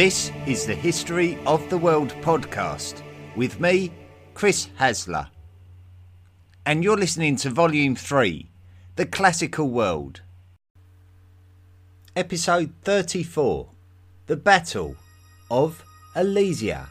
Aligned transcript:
This 0.00 0.32
is 0.46 0.64
the 0.64 0.74
History 0.74 1.38
of 1.44 1.68
the 1.68 1.76
World 1.76 2.08
podcast 2.22 3.02
with 3.36 3.60
me, 3.60 3.92
Chris 4.32 4.70
Hasler. 4.78 5.28
And 6.64 6.82
you're 6.82 6.96
listening 6.96 7.36
to 7.36 7.50
Volume 7.50 7.94
3 7.94 8.50
The 8.96 9.04
Classical 9.04 9.68
World. 9.68 10.22
Episode 12.16 12.72
34 12.80 13.68
The 14.24 14.36
Battle 14.36 14.96
of 15.50 15.84
Alesia. 16.16 16.88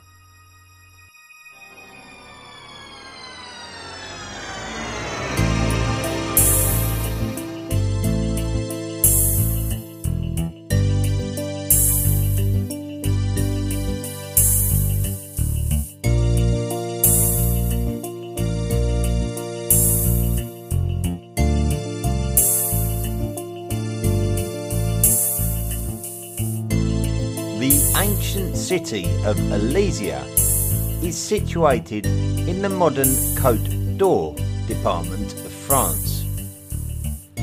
City 28.86 29.14
of 29.26 29.36
Alesia 29.52 30.24
is 31.04 31.18
situated 31.18 32.06
in 32.06 32.62
the 32.62 32.70
modern 32.70 33.10
Côte 33.36 33.98
d'Or 33.98 34.34
department 34.68 35.34
of 35.34 35.52
France. 35.52 36.24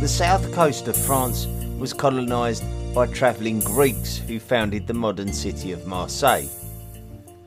The 0.01 0.09
south 0.09 0.51
coast 0.55 0.89
of 0.89 0.97
France 0.97 1.47
was 1.79 1.93
colonised 1.93 2.65
by 2.95 3.09
travelling 3.09 3.61
Greeks 3.61 4.17
who 4.17 4.41
founded 4.41 4.87
the 4.87 4.95
modern 4.95 5.31
city 5.31 5.73
of 5.73 5.87
Marseille. 5.87 6.49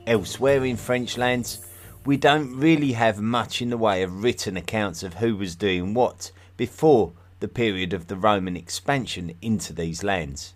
Elsewhere 0.06 0.64
in 0.64 0.76
French 0.76 1.18
lands, 1.18 1.58
we 2.06 2.16
don't 2.16 2.56
really 2.56 2.92
have 2.92 3.20
much 3.20 3.60
in 3.60 3.70
the 3.70 3.76
way 3.76 4.04
of 4.04 4.22
written 4.22 4.56
accounts 4.56 5.02
of 5.02 5.14
who 5.14 5.34
was 5.34 5.56
doing 5.56 5.94
what 5.94 6.30
before 6.56 7.12
the 7.40 7.48
period 7.48 7.92
of 7.92 8.06
the 8.06 8.16
Roman 8.16 8.56
expansion 8.56 9.34
into 9.42 9.72
these 9.72 10.04
lands. 10.04 10.54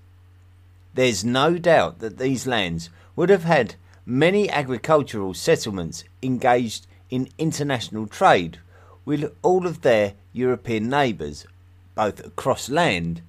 There's 0.94 1.24
no 1.24 1.58
doubt 1.58 1.98
that 1.98 2.18
these 2.18 2.46
lands 2.46 2.90
would 3.16 3.30
have 3.30 3.44
had 3.44 3.76
many 4.06 4.50
agricultural 4.50 5.34
settlements 5.34 6.04
engaged 6.22 6.86
in 7.10 7.28
international 7.38 8.06
trade 8.06 8.58
with 9.04 9.32
all 9.42 9.66
of 9.66 9.82
their 9.82 10.14
European 10.32 10.88
neighbours, 10.88 11.46
both 11.94 12.24
across 12.24 12.68
land 12.68 13.22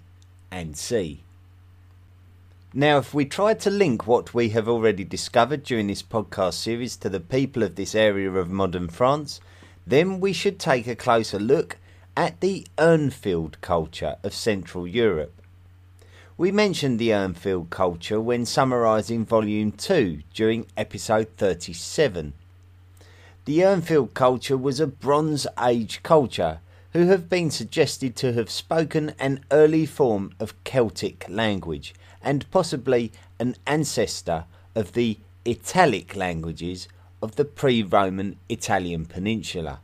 and 0.51 0.77
sea. 0.77 1.21
Now, 2.73 2.97
if 2.97 3.13
we 3.13 3.25
try 3.25 3.53
to 3.53 3.69
link 3.69 4.05
what 4.05 4.33
we 4.33 4.49
have 4.49 4.67
already 4.67 5.05
discovered 5.05 5.63
during 5.63 5.87
this 5.87 6.03
podcast 6.03 6.55
series 6.55 6.97
to 6.97 7.09
the 7.09 7.21
people 7.21 7.63
of 7.63 7.75
this 7.75 7.95
area 7.95 8.29
of 8.31 8.49
modern 8.49 8.89
France, 8.89 9.39
then 9.87 10.19
we 10.19 10.33
should 10.33 10.59
take 10.59 10.87
a 10.87 10.95
closer 10.95 11.39
look 11.39 11.77
at 12.17 12.41
the 12.41 12.67
Urnfield 12.77 13.61
culture 13.61 14.17
of 14.23 14.33
Central 14.33 14.87
Europe. 14.87 15.41
We 16.37 16.51
mentioned 16.51 16.99
the 16.99 17.11
Urnfield 17.11 17.69
culture 17.69 18.19
when 18.19 18.45
summarising 18.45 19.23
Volume 19.23 19.71
2 19.71 20.19
during 20.33 20.65
episode 20.75 21.29
37. 21.37 22.33
The 23.45 23.59
Urnfield 23.59 24.13
culture 24.13 24.57
was 24.57 24.81
a 24.81 24.87
Bronze 24.87 25.47
Age 25.63 26.03
culture 26.03 26.59
who 26.91 27.07
have 27.07 27.29
been 27.29 27.51
suggested 27.51 28.17
to 28.17 28.33
have 28.33 28.49
spoken 28.49 29.13
an 29.17 29.45
early 29.49 29.85
form 29.85 30.33
of 30.37 30.61
Celtic 30.65 31.25
language 31.29 31.95
and 32.21 32.51
possibly 32.51 33.13
an 33.39 33.55
ancestor 33.65 34.43
of 34.75 34.91
the 34.91 35.17
Italic 35.47 36.17
languages 36.17 36.89
of 37.21 37.37
the 37.37 37.45
pre 37.45 37.81
Roman 37.81 38.35
Italian 38.49 39.05
peninsula. 39.05 39.79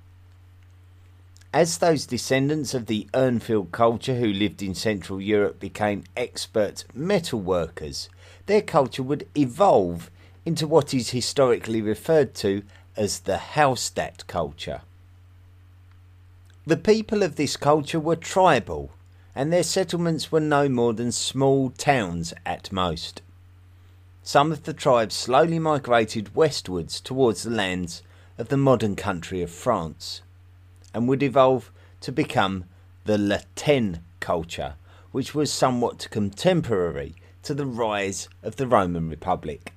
As 1.53 1.79
those 1.79 2.05
descendants 2.05 2.73
of 2.73 2.85
the 2.85 3.09
Urnfield 3.13 3.73
culture 3.73 4.15
who 4.15 4.27
lived 4.31 4.63
in 4.63 4.73
Central 4.73 5.19
Europe 5.19 5.59
became 5.59 6.05
expert 6.15 6.85
metal 6.93 7.41
workers, 7.41 8.07
their 8.45 8.61
culture 8.61 9.03
would 9.03 9.27
evolve 9.35 10.09
into 10.45 10.65
what 10.65 10.93
is 10.93 11.09
historically 11.09 11.81
referred 11.81 12.33
to 12.35 12.63
as 12.95 13.19
the 13.19 13.35
Hallstatt 13.37 14.25
culture. 14.27 14.81
The 16.65 16.77
people 16.77 17.21
of 17.21 17.35
this 17.35 17.57
culture 17.57 17.99
were 17.99 18.15
tribal, 18.15 18.91
and 19.35 19.51
their 19.51 19.63
settlements 19.63 20.31
were 20.31 20.39
no 20.39 20.69
more 20.69 20.93
than 20.93 21.11
small 21.11 21.71
towns 21.71 22.33
at 22.45 22.71
most. 22.71 23.21
Some 24.23 24.53
of 24.53 24.63
the 24.63 24.73
tribes 24.73 25.15
slowly 25.15 25.59
migrated 25.59 26.33
westwards 26.33 27.01
towards 27.01 27.43
the 27.43 27.49
lands 27.49 28.03
of 28.37 28.47
the 28.47 28.57
modern 28.57 28.95
country 28.95 29.41
of 29.41 29.51
France 29.51 30.21
and 30.93 31.07
would 31.07 31.23
evolve 31.23 31.71
to 32.01 32.11
become 32.11 32.65
the 33.05 33.17
La 33.17 33.37
Tène 33.55 34.01
culture, 34.19 34.75
which 35.11 35.33
was 35.33 35.51
somewhat 35.51 36.07
contemporary 36.11 37.15
to 37.43 37.53
the 37.53 37.65
rise 37.65 38.29
of 38.43 38.55
the 38.55 38.67
Roman 38.67 39.09
Republic. 39.09 39.73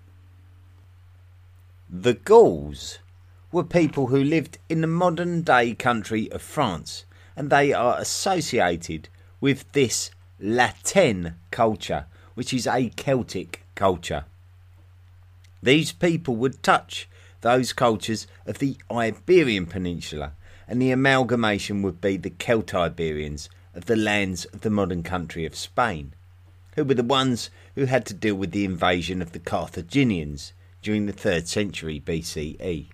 The 1.88 2.14
Gauls 2.14 2.98
were 3.52 3.64
people 3.64 4.08
who 4.08 4.22
lived 4.22 4.58
in 4.69 4.80
the 4.80 4.86
modern 4.86 5.42
day 5.42 5.75
country 5.75 6.30
of 6.32 6.42
France, 6.42 7.04
and 7.36 7.50
they 7.50 7.72
are 7.72 7.98
associated 7.98 9.08
with 9.41 9.70
this 9.72 10.10
La 10.41 10.69
Tène 10.82 11.34
culture, 11.50 12.06
which 12.34 12.52
is 12.52 12.66
a 12.66 12.91
Celtic 12.96 13.64
culture. 13.75 14.25
These 15.62 15.92
people 15.92 16.36
would 16.36 16.62
touch 16.62 17.08
those 17.41 17.72
cultures 17.72 18.26
of 18.46 18.58
the 18.58 18.76
Iberian 18.91 19.66
Peninsula 19.66 20.32
and 20.66 20.80
the 20.80 20.91
amalgamation 20.91 21.82
would 21.82 22.00
be 22.00 22.16
the 22.16 22.30
Celtiberians 22.30 23.48
of 23.75 23.86
the 23.86 23.97
lands 23.97 24.44
of 24.47 24.62
the 24.62 24.70
modern 24.70 25.02
country 25.02 25.44
of 25.44 25.56
Spain, 25.56 26.12
who 26.75 26.84
were 26.84 26.94
the 26.94 27.02
ones 27.02 27.50
who 27.75 27.84
had 27.84 28.06
to 28.06 28.14
deal 28.14 28.34
with 28.34 28.52
the 28.52 28.64
invasion 28.64 29.20
of 29.20 29.32
the 29.32 29.38
Carthaginians 29.38 30.52
during 30.82 31.06
the 31.06 31.12
3rd 31.12 31.47
century 31.47 32.00
BCE. 32.04 32.86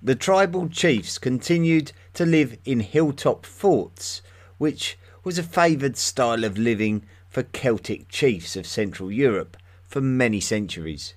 The 0.00 0.14
tribal 0.14 0.68
chiefs 0.68 1.18
continued 1.18 1.92
to 2.14 2.24
live 2.24 2.56
in 2.64 2.80
hilltop 2.80 3.44
forts, 3.44 4.22
which 4.56 4.96
was 5.24 5.38
a 5.38 5.42
favoured 5.42 5.96
style 5.96 6.44
of 6.44 6.56
living 6.56 7.04
for 7.28 7.42
Celtic 7.42 8.08
chiefs 8.08 8.56
of 8.56 8.66
Central 8.66 9.10
Europe 9.10 9.56
for 9.86 10.00
many 10.00 10.40
centuries. 10.40 11.14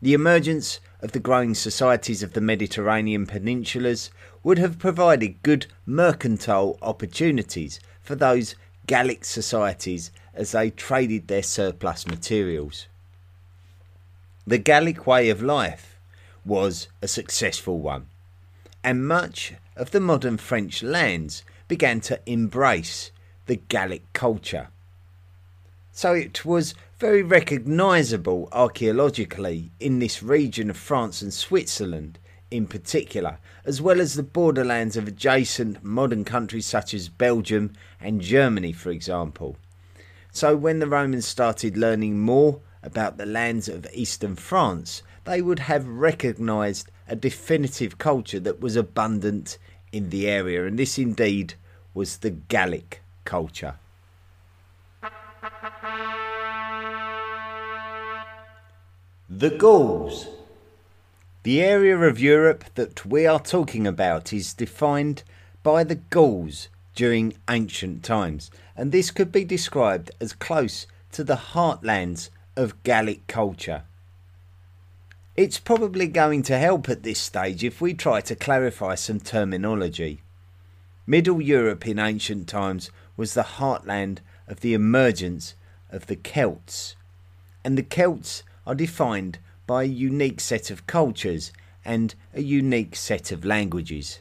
The 0.00 0.14
emergence 0.14 0.80
of 1.00 1.12
the 1.12 1.20
growing 1.20 1.54
societies 1.54 2.22
of 2.22 2.32
the 2.32 2.40
Mediterranean 2.40 3.26
peninsulas 3.26 4.10
would 4.42 4.58
have 4.58 4.78
provided 4.78 5.42
good 5.42 5.66
mercantile 5.86 6.78
opportunities 6.82 7.80
for 8.00 8.14
those 8.14 8.54
Gallic 8.86 9.24
societies 9.24 10.10
as 10.34 10.52
they 10.52 10.70
traded 10.70 11.28
their 11.28 11.42
surplus 11.42 12.06
materials. 12.06 12.86
The 14.46 14.58
Gallic 14.58 15.06
way 15.06 15.28
of 15.28 15.42
life 15.42 15.98
was 16.44 16.88
a 17.02 17.08
successful 17.08 17.78
one, 17.78 18.06
and 18.82 19.06
much 19.06 19.52
of 19.76 19.90
the 19.90 20.00
modern 20.00 20.38
French 20.38 20.82
lands 20.82 21.44
began 21.68 22.00
to 22.00 22.18
embrace 22.24 23.10
the 23.46 23.56
Gallic 23.56 24.10
culture. 24.12 24.68
So 25.92 26.14
it 26.14 26.44
was 26.44 26.74
very 26.98 27.22
recognisable 27.22 28.48
archaeologically 28.50 29.70
in 29.78 30.00
this 30.00 30.20
region 30.20 30.68
of 30.68 30.76
France 30.76 31.22
and 31.22 31.32
Switzerland 31.32 32.18
in 32.50 32.66
particular, 32.66 33.38
as 33.64 33.80
well 33.80 34.00
as 34.00 34.14
the 34.14 34.22
borderlands 34.22 34.96
of 34.96 35.06
adjacent 35.06 35.84
modern 35.84 36.24
countries 36.24 36.66
such 36.66 36.92
as 36.94 37.08
Belgium 37.08 37.72
and 38.00 38.20
Germany, 38.20 38.72
for 38.72 38.90
example. 38.90 39.56
So, 40.32 40.56
when 40.56 40.80
the 40.80 40.88
Romans 40.88 41.26
started 41.26 41.76
learning 41.76 42.18
more 42.18 42.60
about 42.82 43.16
the 43.16 43.26
lands 43.26 43.68
of 43.68 43.86
eastern 43.92 44.34
France, 44.34 45.02
they 45.24 45.40
would 45.40 45.60
have 45.60 45.86
recognised 45.86 46.90
a 47.06 47.14
definitive 47.14 47.98
culture 47.98 48.40
that 48.40 48.60
was 48.60 48.74
abundant 48.74 49.58
in 49.92 50.10
the 50.10 50.26
area, 50.26 50.66
and 50.66 50.78
this 50.78 50.98
indeed 50.98 51.54
was 51.94 52.18
the 52.18 52.30
Gallic 52.30 53.02
culture. 53.24 53.76
The 59.30 59.50
Gauls. 59.50 60.26
The 61.42 61.60
area 61.60 61.98
of 61.98 62.18
Europe 62.18 62.64
that 62.76 63.04
we 63.04 63.26
are 63.26 63.38
talking 63.38 63.86
about 63.86 64.32
is 64.32 64.54
defined 64.54 65.22
by 65.62 65.84
the 65.84 65.96
Gauls 65.96 66.68
during 66.94 67.34
ancient 67.46 68.02
times, 68.02 68.50
and 68.74 68.90
this 68.90 69.10
could 69.10 69.30
be 69.30 69.44
described 69.44 70.10
as 70.18 70.32
close 70.32 70.86
to 71.12 71.24
the 71.24 71.52
heartlands 71.52 72.30
of 72.56 72.82
Gallic 72.84 73.26
culture. 73.26 73.82
It's 75.36 75.58
probably 75.58 76.06
going 76.06 76.42
to 76.44 76.56
help 76.56 76.88
at 76.88 77.02
this 77.02 77.20
stage 77.20 77.62
if 77.62 77.82
we 77.82 77.92
try 77.92 78.22
to 78.22 78.34
clarify 78.34 78.94
some 78.94 79.20
terminology. 79.20 80.22
Middle 81.06 81.42
Europe 81.42 81.86
in 81.86 81.98
ancient 81.98 82.48
times 82.48 82.90
was 83.14 83.34
the 83.34 83.42
heartland 83.42 84.20
of 84.46 84.60
the 84.60 84.72
emergence 84.72 85.54
of 85.90 86.06
the 86.06 86.16
Celts 86.16 86.96
and 87.62 87.76
the 87.76 87.82
Celts 87.82 88.42
are 88.68 88.74
defined 88.74 89.38
by 89.66 89.82
a 89.82 89.86
unique 89.86 90.40
set 90.40 90.70
of 90.70 90.86
cultures 90.86 91.52
and 91.86 92.14
a 92.34 92.42
unique 92.42 92.94
set 92.94 93.32
of 93.32 93.42
languages. 93.42 94.20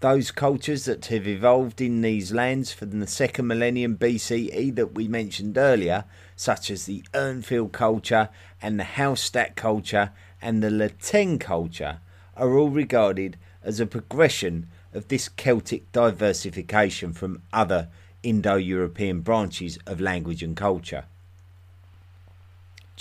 Those 0.00 0.30
cultures 0.30 0.84
that 0.84 1.06
have 1.06 1.26
evolved 1.26 1.80
in 1.80 2.02
these 2.02 2.34
lands 2.34 2.72
from 2.72 3.00
the 3.00 3.06
second 3.06 3.46
millennium 3.46 3.96
BCE 3.96 4.74
that 4.74 4.94
we 4.94 5.08
mentioned 5.08 5.56
earlier, 5.56 6.04
such 6.36 6.70
as 6.70 6.84
the 6.84 7.02
Urnfield 7.14 7.72
culture 7.72 8.28
and 8.60 8.78
the 8.78 8.84
Hallstatt 8.84 9.56
culture 9.56 10.10
and 10.42 10.62
the 10.62 10.70
La 10.70 10.88
Tène 10.88 11.40
culture, 11.40 12.00
are 12.36 12.58
all 12.58 12.68
regarded 12.68 13.38
as 13.62 13.80
a 13.80 13.86
progression 13.86 14.68
of 14.92 15.08
this 15.08 15.30
Celtic 15.30 15.90
diversification 15.92 17.14
from 17.14 17.40
other 17.50 17.88
Indo 18.22 18.56
European 18.56 19.20
branches 19.20 19.78
of 19.86 20.02
language 20.02 20.42
and 20.42 20.54
culture. 20.54 21.04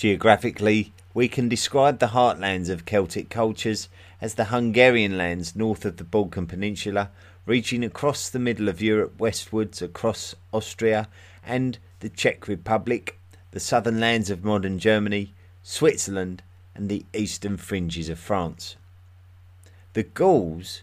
Geographically, 0.02 0.94
we 1.14 1.28
can 1.28 1.48
describe 1.48 2.00
the 2.00 2.08
heartlands 2.08 2.70
of 2.70 2.88
Celtic 2.88 3.30
cultures 3.30 3.88
as 4.20 4.34
the 4.34 4.46
Hungarian 4.46 5.16
lands 5.16 5.56
north 5.56 5.86
of 5.86 5.98
the 5.98 6.04
Balkan 6.04 6.48
Peninsula, 6.48 7.12
reaching 7.46 7.84
across 7.84 8.28
the 8.28 8.40
middle 8.40 8.68
of 8.68 8.82
Europe 8.82 9.20
westwards 9.20 9.80
across 9.80 10.34
Austria 10.52 11.08
and 11.46 11.78
the 12.00 12.10
Czech 12.10 12.48
Republic, 12.48 13.20
the 13.52 13.60
southern 13.60 14.00
lands 14.00 14.32
of 14.32 14.44
modern 14.44 14.80
Germany, 14.80 15.36
Switzerland, 15.62 16.42
and 16.74 16.90
the 16.90 17.06
eastern 17.14 17.56
fringes 17.56 18.10
of 18.10 18.18
France. 18.18 18.78
The 19.94 20.02
Gauls 20.02 20.82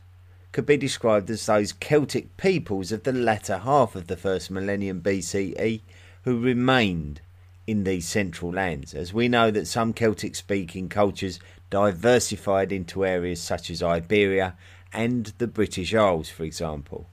could 0.53 0.64
be 0.64 0.76
described 0.76 1.29
as 1.29 1.44
those 1.44 1.73
Celtic 1.73 2.37
peoples 2.37 2.93
of 2.93 3.03
the 3.03 3.12
latter 3.12 3.59
half 3.59 3.97
of 3.97 4.06
the 4.06 4.17
first 4.17 4.49
millennium 4.49 5.00
BCE 5.00 5.81
who 6.23 6.38
remained 6.38 7.21
in 7.69 7.85
these 7.85 8.09
central 8.09 8.50
lands, 8.50 8.94
as 8.94 9.12
we 9.12 9.29
know 9.29 9.50
that 9.50 9.67
some 9.67 9.93
Celtic 9.93 10.35
speaking 10.35 10.88
cultures 10.88 11.38
diversified 11.69 12.73
into 12.73 13.05
areas 13.05 13.43
such 13.43 13.69
as 13.69 13.82
Iberia 13.82 14.56
and 14.91 15.35
the 15.37 15.47
British 15.47 15.93
Isles, 15.93 16.31
for 16.31 16.44
example. 16.44 17.11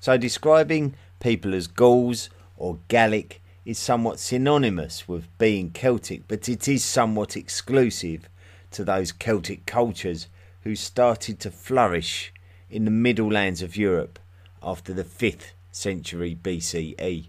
So, 0.00 0.16
describing 0.16 0.94
people 1.20 1.54
as 1.54 1.66
Gauls 1.66 2.30
or 2.56 2.78
Gallic 2.88 3.42
is 3.66 3.78
somewhat 3.78 4.18
synonymous 4.18 5.06
with 5.06 5.28
being 5.36 5.68
Celtic, 5.72 6.26
but 6.26 6.48
it 6.48 6.66
is 6.66 6.82
somewhat 6.82 7.36
exclusive 7.36 8.30
to 8.70 8.82
those 8.82 9.12
Celtic 9.12 9.66
cultures 9.66 10.26
who 10.62 10.74
started 10.74 11.38
to 11.40 11.50
flourish 11.50 12.32
in 12.70 12.86
the 12.86 12.90
middle 12.90 13.30
lands 13.30 13.60
of 13.60 13.76
Europe 13.76 14.18
after 14.62 14.94
the 14.94 15.04
5th 15.04 15.52
century 15.70 16.34
BCE. 16.42 17.26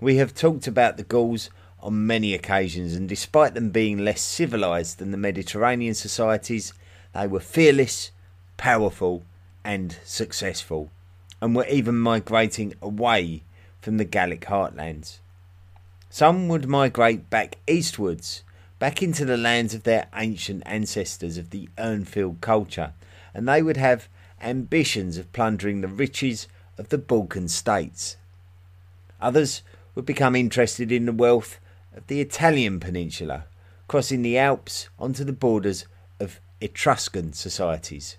We 0.00 0.16
have 0.16 0.32
talked 0.32 0.68
about 0.68 0.96
the 0.96 1.02
Gauls 1.02 1.50
on 1.80 2.06
many 2.06 2.32
occasions, 2.32 2.94
and 2.94 3.08
despite 3.08 3.54
them 3.54 3.70
being 3.70 3.98
less 3.98 4.20
civilized 4.20 4.98
than 4.98 5.10
the 5.10 5.16
Mediterranean 5.16 5.94
societies, 5.94 6.72
they 7.12 7.26
were 7.26 7.40
fearless, 7.40 8.12
powerful, 8.56 9.24
and 9.64 9.96
successful, 10.04 10.90
and 11.42 11.56
were 11.56 11.66
even 11.66 11.98
migrating 11.98 12.74
away 12.80 13.42
from 13.80 13.96
the 13.96 14.04
Gallic 14.04 14.42
heartlands. 14.42 15.18
Some 16.10 16.46
would 16.48 16.68
migrate 16.68 17.28
back 17.28 17.56
eastwards, 17.66 18.44
back 18.78 19.02
into 19.02 19.24
the 19.24 19.36
lands 19.36 19.74
of 19.74 19.82
their 19.82 20.06
ancient 20.14 20.62
ancestors 20.64 21.36
of 21.36 21.50
the 21.50 21.68
Urnfield 21.76 22.40
culture, 22.40 22.92
and 23.34 23.48
they 23.48 23.62
would 23.62 23.76
have 23.76 24.08
ambitions 24.40 25.18
of 25.18 25.32
plundering 25.32 25.80
the 25.80 25.88
riches 25.88 26.46
of 26.78 26.90
the 26.90 26.98
Balkan 26.98 27.48
states. 27.48 28.16
Others 29.20 29.62
would 29.98 30.06
become 30.06 30.36
interested 30.36 30.92
in 30.92 31.06
the 31.06 31.12
wealth 31.12 31.58
of 31.92 32.06
the 32.06 32.20
Italian 32.20 32.78
peninsula, 32.78 33.46
crossing 33.88 34.22
the 34.22 34.38
Alps 34.38 34.88
onto 34.96 35.24
the 35.24 35.32
borders 35.32 35.86
of 36.20 36.38
Etruscan 36.60 37.32
societies. 37.32 38.16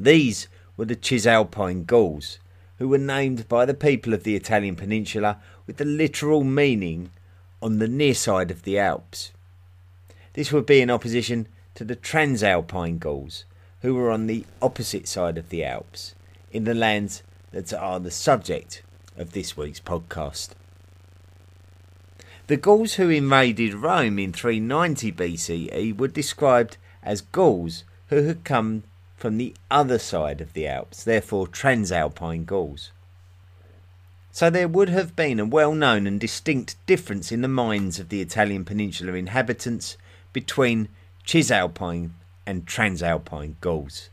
These 0.00 0.48
were 0.76 0.86
the 0.86 0.96
Cisalpine 1.00 1.84
Gauls, 1.84 2.40
who 2.78 2.88
were 2.88 2.98
named 2.98 3.48
by 3.48 3.64
the 3.64 3.74
people 3.74 4.12
of 4.12 4.24
the 4.24 4.34
Italian 4.34 4.74
peninsula 4.74 5.38
with 5.68 5.76
the 5.76 5.84
literal 5.84 6.42
meaning 6.42 7.10
on 7.62 7.78
the 7.78 7.86
near 7.86 8.14
side 8.14 8.50
of 8.50 8.64
the 8.64 8.76
Alps. 8.76 9.30
This 10.32 10.50
would 10.50 10.66
be 10.66 10.80
in 10.80 10.90
opposition 10.90 11.46
to 11.76 11.84
the 11.84 11.94
Transalpine 11.94 12.98
Gauls, 12.98 13.44
who 13.82 13.94
were 13.94 14.10
on 14.10 14.26
the 14.26 14.44
opposite 14.60 15.06
side 15.06 15.38
of 15.38 15.50
the 15.50 15.64
Alps, 15.64 16.16
in 16.50 16.64
the 16.64 16.74
lands 16.74 17.22
that 17.52 17.72
are 17.72 18.00
the 18.00 18.10
subject 18.10 18.82
of 19.20 19.32
this 19.32 19.56
week's 19.56 19.80
podcast. 19.80 20.50
The 22.46 22.56
Gauls 22.56 22.94
who 22.94 23.10
invaded 23.10 23.74
Rome 23.74 24.18
in 24.18 24.32
390 24.32 25.12
BCE 25.12 25.96
were 25.96 26.08
described 26.08 26.78
as 27.02 27.20
Gauls 27.20 27.84
who 28.08 28.22
had 28.24 28.42
come 28.42 28.82
from 29.16 29.36
the 29.36 29.54
other 29.70 29.98
side 29.98 30.40
of 30.40 30.54
the 30.54 30.66
Alps, 30.66 31.04
therefore 31.04 31.46
Transalpine 31.46 32.46
Gauls. 32.46 32.90
So 34.32 34.48
there 34.48 34.66
would 34.66 34.88
have 34.88 35.14
been 35.14 35.38
a 35.38 35.44
well 35.44 35.74
known 35.74 36.06
and 36.06 36.18
distinct 36.18 36.74
difference 36.86 37.30
in 37.30 37.42
the 37.42 37.48
minds 37.48 38.00
of 38.00 38.08
the 38.08 38.20
Italian 38.22 38.64
peninsula 38.64 39.12
inhabitants 39.12 39.96
between 40.32 40.88
Cisalpine 41.26 42.14
and 42.46 42.66
Transalpine 42.66 43.56
Gauls, 43.60 44.08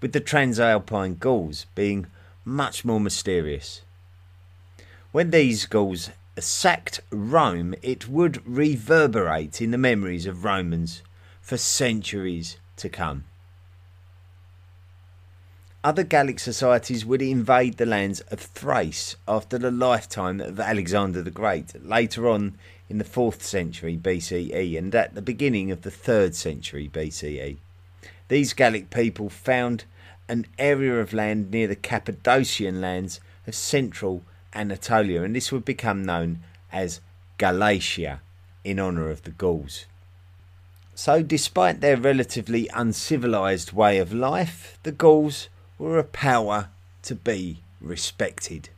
with 0.00 0.12
the 0.12 0.20
Transalpine 0.20 1.18
Gauls 1.18 1.66
being 1.74 2.08
much 2.44 2.84
more 2.84 3.00
mysterious. 3.00 3.82
When 5.16 5.30
these 5.30 5.64
Gauls 5.64 6.10
sacked 6.38 7.00
Rome, 7.08 7.74
it 7.80 8.06
would 8.06 8.46
reverberate 8.46 9.62
in 9.62 9.70
the 9.70 9.78
memories 9.78 10.26
of 10.26 10.44
Romans 10.44 11.02
for 11.40 11.56
centuries 11.56 12.58
to 12.76 12.90
come. 12.90 13.24
Other 15.82 16.02
Gallic 16.02 16.38
societies 16.38 17.06
would 17.06 17.22
invade 17.22 17.78
the 17.78 17.86
lands 17.86 18.20
of 18.30 18.40
Thrace 18.40 19.16
after 19.26 19.56
the 19.56 19.70
lifetime 19.70 20.38
of 20.38 20.60
Alexander 20.60 21.22
the 21.22 21.30
Great, 21.30 21.82
later 21.82 22.28
on 22.28 22.58
in 22.90 22.98
the 22.98 23.02
4th 23.02 23.40
century 23.40 23.96
BCE 23.96 24.76
and 24.76 24.94
at 24.94 25.14
the 25.14 25.22
beginning 25.22 25.70
of 25.70 25.80
the 25.80 25.90
3rd 25.90 26.34
century 26.34 26.90
BCE. 26.92 27.56
These 28.28 28.52
Gallic 28.52 28.90
people 28.90 29.30
found 29.30 29.84
an 30.28 30.44
area 30.58 31.00
of 31.00 31.14
land 31.14 31.50
near 31.50 31.68
the 31.68 31.74
Cappadocian 31.74 32.82
lands 32.82 33.18
of 33.46 33.54
central 33.54 34.22
Anatolia, 34.56 35.22
and 35.22 35.36
this 35.36 35.52
would 35.52 35.64
become 35.64 36.04
known 36.04 36.40
as 36.72 37.00
Galatia 37.38 38.20
in 38.64 38.80
honour 38.80 39.10
of 39.10 39.22
the 39.22 39.30
Gauls. 39.30 39.86
So, 40.94 41.22
despite 41.22 41.80
their 41.80 41.96
relatively 41.96 42.68
uncivilized 42.72 43.72
way 43.72 43.98
of 43.98 44.14
life, 44.14 44.78
the 44.82 44.92
Gauls 44.92 45.48
were 45.78 45.98
a 45.98 46.04
power 46.04 46.70
to 47.02 47.14
be 47.14 47.60
respected. 47.80 48.70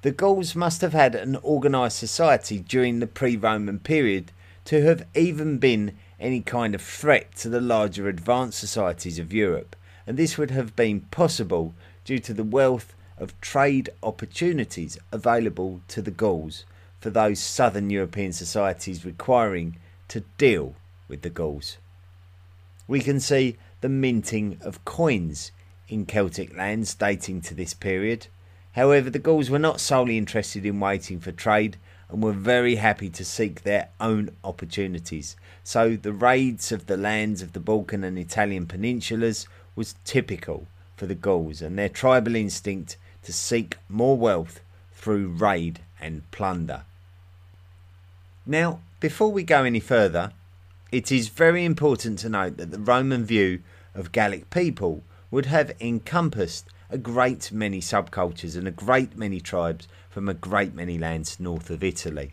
The 0.00 0.10
Gauls 0.10 0.54
must 0.54 0.80
have 0.80 0.92
had 0.92 1.14
an 1.14 1.36
organised 1.36 1.98
society 1.98 2.58
during 2.58 3.00
the 3.00 3.06
pre 3.06 3.36
Roman 3.36 3.78
period 3.78 4.32
to 4.64 4.82
have 4.82 5.06
even 5.14 5.58
been 5.58 5.96
any 6.18 6.40
kind 6.40 6.74
of 6.74 6.82
threat 6.82 7.34
to 7.36 7.48
the 7.48 7.60
larger 7.60 8.08
advanced 8.08 8.58
societies 8.58 9.18
of 9.18 9.32
Europe, 9.32 9.76
and 10.06 10.16
this 10.16 10.38
would 10.38 10.50
have 10.50 10.74
been 10.74 11.02
possible 11.10 11.74
due 12.04 12.18
to 12.18 12.32
the 12.32 12.44
wealth 12.44 12.94
of 13.18 13.40
trade 13.40 13.90
opportunities 14.02 14.98
available 15.12 15.80
to 15.88 16.02
the 16.02 16.10
Gauls 16.10 16.64
for 17.00 17.10
those 17.10 17.38
southern 17.38 17.90
European 17.90 18.32
societies 18.32 19.04
requiring 19.04 19.76
to 20.08 20.20
deal 20.38 20.74
with 21.08 21.22
the 21.22 21.30
Gauls. 21.30 21.76
We 22.86 23.00
can 23.00 23.20
see 23.20 23.56
the 23.80 23.88
minting 23.88 24.58
of 24.62 24.84
coins 24.84 25.52
in 25.88 26.06
Celtic 26.06 26.56
lands 26.56 26.94
dating 26.94 27.42
to 27.42 27.54
this 27.54 27.74
period. 27.74 28.26
However, 28.72 29.10
the 29.10 29.18
Gauls 29.18 29.50
were 29.50 29.58
not 29.58 29.80
solely 29.80 30.18
interested 30.18 30.66
in 30.66 30.80
waiting 30.80 31.20
for 31.20 31.32
trade 31.32 31.76
and 32.08 32.22
were 32.22 32.32
very 32.32 32.76
happy 32.76 33.10
to 33.10 33.24
seek 33.24 33.62
their 33.62 33.88
own 34.00 34.30
opportunities. 34.42 35.36
So, 35.62 35.96
the 35.96 36.12
raids 36.12 36.72
of 36.72 36.86
the 36.86 36.96
lands 36.96 37.42
of 37.42 37.52
the 37.52 37.60
Balkan 37.60 38.04
and 38.04 38.18
Italian 38.18 38.66
peninsulas 38.66 39.46
was 39.76 39.94
typical 40.04 40.66
for 40.96 41.06
the 41.06 41.14
Gauls, 41.14 41.60
and 41.62 41.78
their 41.78 41.88
tribal 41.88 42.36
instinct 42.36 42.96
to 43.24 43.32
seek 43.32 43.76
more 43.88 44.16
wealth 44.16 44.60
through 44.92 45.28
raid 45.28 45.80
and 46.00 46.30
plunder. 46.30 46.84
Now, 48.46 48.80
before 49.00 49.32
we 49.32 49.42
go 49.42 49.64
any 49.64 49.80
further, 49.80 50.32
it 50.92 51.10
is 51.10 51.28
very 51.28 51.64
important 51.64 52.18
to 52.20 52.28
note 52.28 52.56
that 52.56 52.70
the 52.70 52.78
Roman 52.78 53.24
view 53.24 53.62
of 53.94 54.12
Gallic 54.12 54.50
people 54.50 55.02
would 55.30 55.46
have 55.46 55.72
encompassed 55.80 56.66
a 56.90 56.98
great 56.98 57.50
many 57.50 57.80
subcultures 57.80 58.56
and 58.56 58.68
a 58.68 58.70
great 58.70 59.16
many 59.16 59.40
tribes 59.40 59.88
from 60.08 60.28
a 60.28 60.34
great 60.34 60.74
many 60.74 60.96
lands 60.96 61.40
north 61.40 61.70
of 61.70 61.82
Italy. 61.82 62.32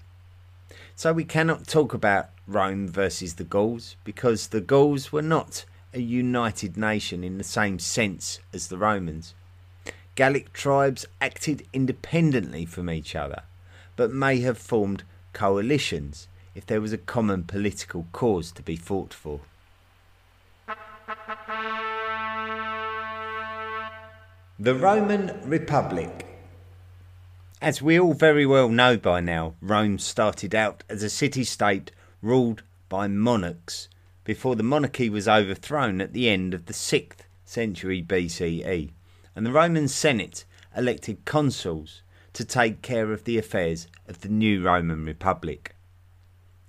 So 0.95 1.12
we 1.13 1.24
cannot 1.24 1.65
talk 1.65 1.93
about 1.93 2.29
Rome 2.45 2.88
versus 2.88 3.36
the 3.36 3.43
Gauls 3.43 3.95
because 4.03 4.48
the 4.48 4.62
Gauls 4.62 5.12
were 5.12 5.24
not 5.24 5.65
a 5.93 6.00
united 6.00 6.77
nation 6.77 7.24
in 7.24 7.38
the 7.38 7.43
same 7.43 7.79
sense 7.79 8.39
as 8.53 8.67
the 8.67 8.77
Romans. 8.77 9.33
Gallic 10.15 10.51
tribes 10.53 11.05
acted 11.19 11.65
independently 11.71 12.65
from 12.65 12.89
each 12.89 13.15
other, 13.15 13.43
but 13.95 14.11
may 14.11 14.41
have 14.41 14.57
formed 14.57 15.03
coalitions 15.33 16.27
if 16.53 16.65
there 16.65 16.81
was 16.81 16.91
a 16.91 16.97
common 16.97 17.43
political 17.43 18.07
cause 18.11 18.51
to 18.51 18.61
be 18.61 18.75
fought 18.75 19.13
for. 19.13 19.39
The 24.59 24.75
Roman 24.75 25.39
Republic. 25.43 26.27
As 27.61 27.81
we 27.81 27.99
all 27.99 28.13
very 28.13 28.45
well 28.45 28.69
know 28.69 28.97
by 28.97 29.21
now, 29.21 29.55
Rome 29.61 29.97
started 29.97 30.53
out 30.53 30.83
as 30.89 31.03
a 31.03 31.09
city 31.09 31.43
state 31.43 31.91
ruled 32.21 32.63
by 32.89 33.07
monarchs 33.07 33.87
before 34.23 34.55
the 34.55 34.63
monarchy 34.63 35.09
was 35.09 35.27
overthrown 35.27 36.01
at 36.01 36.13
the 36.13 36.29
end 36.29 36.53
of 36.53 36.65
the 36.65 36.73
6th 36.73 37.21
century 37.45 38.03
BCE, 38.03 38.91
and 39.35 39.45
the 39.45 39.51
Roman 39.51 39.88
Senate 39.88 40.45
elected 40.75 41.25
consuls 41.25 42.01
to 42.33 42.45
take 42.45 42.81
care 42.81 43.11
of 43.11 43.23
the 43.23 43.38
affairs 43.38 43.88
of 44.07 44.21
the 44.21 44.29
new 44.29 44.61
Roman 44.61 45.05
Republic. 45.05 45.75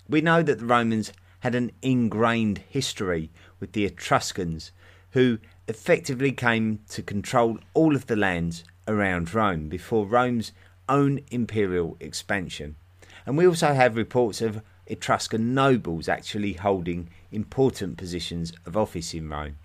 We 0.09 0.21
know 0.21 0.43
that 0.43 0.59
the 0.59 0.67
Romans 0.67 1.13
had 1.41 1.55
an 1.55 1.73
ingrained 1.83 2.59
history 2.69 3.31
with 3.59 3.73
the 3.73 3.85
Etruscans, 3.85 4.73
who 5.11 5.39
effectively 5.69 6.33
came 6.33 6.81
to 6.89 7.03
control 7.03 7.59
all 7.75 7.95
of 7.95 8.07
the 8.07 8.17
lands 8.17 8.65
around 8.87 9.33
Rome 9.35 9.69
before 9.69 10.07
Rome's 10.07 10.53
own 10.89 11.21
imperial 11.31 11.97
expansion. 12.01 12.77
And 13.25 13.37
we 13.37 13.47
also 13.47 13.73
have 13.73 13.97
reports 13.97 14.41
of 14.41 14.63
Etruscan 14.87 15.55
nobles 15.55 16.09
actually 16.09 16.55
holding 16.55 17.09
important 17.31 17.97
positions 17.97 18.53
of 18.67 18.77
office 18.77 19.15
in 19.15 19.29
Rome. 19.29 19.57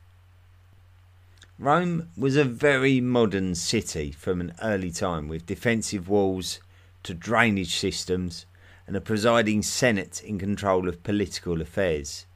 Rome 1.60 2.10
was 2.16 2.36
a 2.36 2.44
very 2.44 3.02
modern 3.02 3.56
city 3.56 4.12
from 4.12 4.42
an 4.42 4.54
early 4.62 4.92
time 4.92 5.28
with 5.28 5.48
defensive 5.48 6.08
walls 6.08 6.60
to 7.02 7.16
drainage 7.16 7.76
systems 7.76 8.46
and 8.86 8.96
a 8.96 9.02
presiding 9.02 9.64
senate 9.64 10.22
in 10.24 10.38
control 10.38 10.88
of 10.88 11.02
political 11.02 11.60
affairs. 11.60 12.28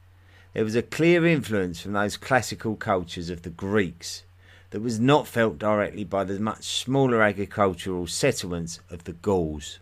There 0.54 0.64
was 0.64 0.74
a 0.74 0.82
clear 0.82 1.24
influence 1.24 1.80
from 1.80 1.92
those 1.92 2.16
classical 2.16 2.74
cultures 2.74 3.30
of 3.30 3.42
the 3.42 3.50
Greeks 3.50 4.24
that 4.70 4.80
was 4.80 4.98
not 4.98 5.28
felt 5.28 5.56
directly 5.56 6.02
by 6.02 6.24
the 6.24 6.40
much 6.40 6.64
smaller 6.64 7.22
agricultural 7.22 8.08
settlements 8.08 8.80
of 8.90 9.04
the 9.04 9.12
Gauls. 9.12 9.78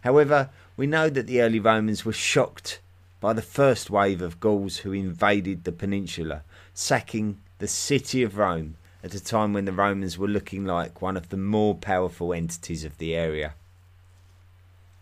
However, 0.00 0.48
we 0.78 0.86
know 0.86 1.10
that 1.10 1.26
the 1.26 1.42
early 1.42 1.60
Romans 1.60 2.06
were 2.06 2.12
shocked 2.14 2.80
by 3.20 3.34
the 3.34 3.42
first 3.42 3.90
wave 3.90 4.22
of 4.22 4.40
Gauls 4.40 4.78
who 4.78 4.94
invaded 4.94 5.64
the 5.64 5.72
peninsula, 5.72 6.42
sacking 6.72 7.38
the 7.60 7.68
city 7.68 8.22
of 8.22 8.38
Rome 8.38 8.76
at 9.04 9.14
a 9.14 9.22
time 9.22 9.52
when 9.52 9.66
the 9.66 9.72
Romans 9.72 10.18
were 10.18 10.26
looking 10.26 10.64
like 10.64 11.00
one 11.00 11.16
of 11.16 11.28
the 11.28 11.36
more 11.36 11.74
powerful 11.74 12.32
entities 12.32 12.84
of 12.84 12.96
the 12.96 13.14
area. 13.14 13.54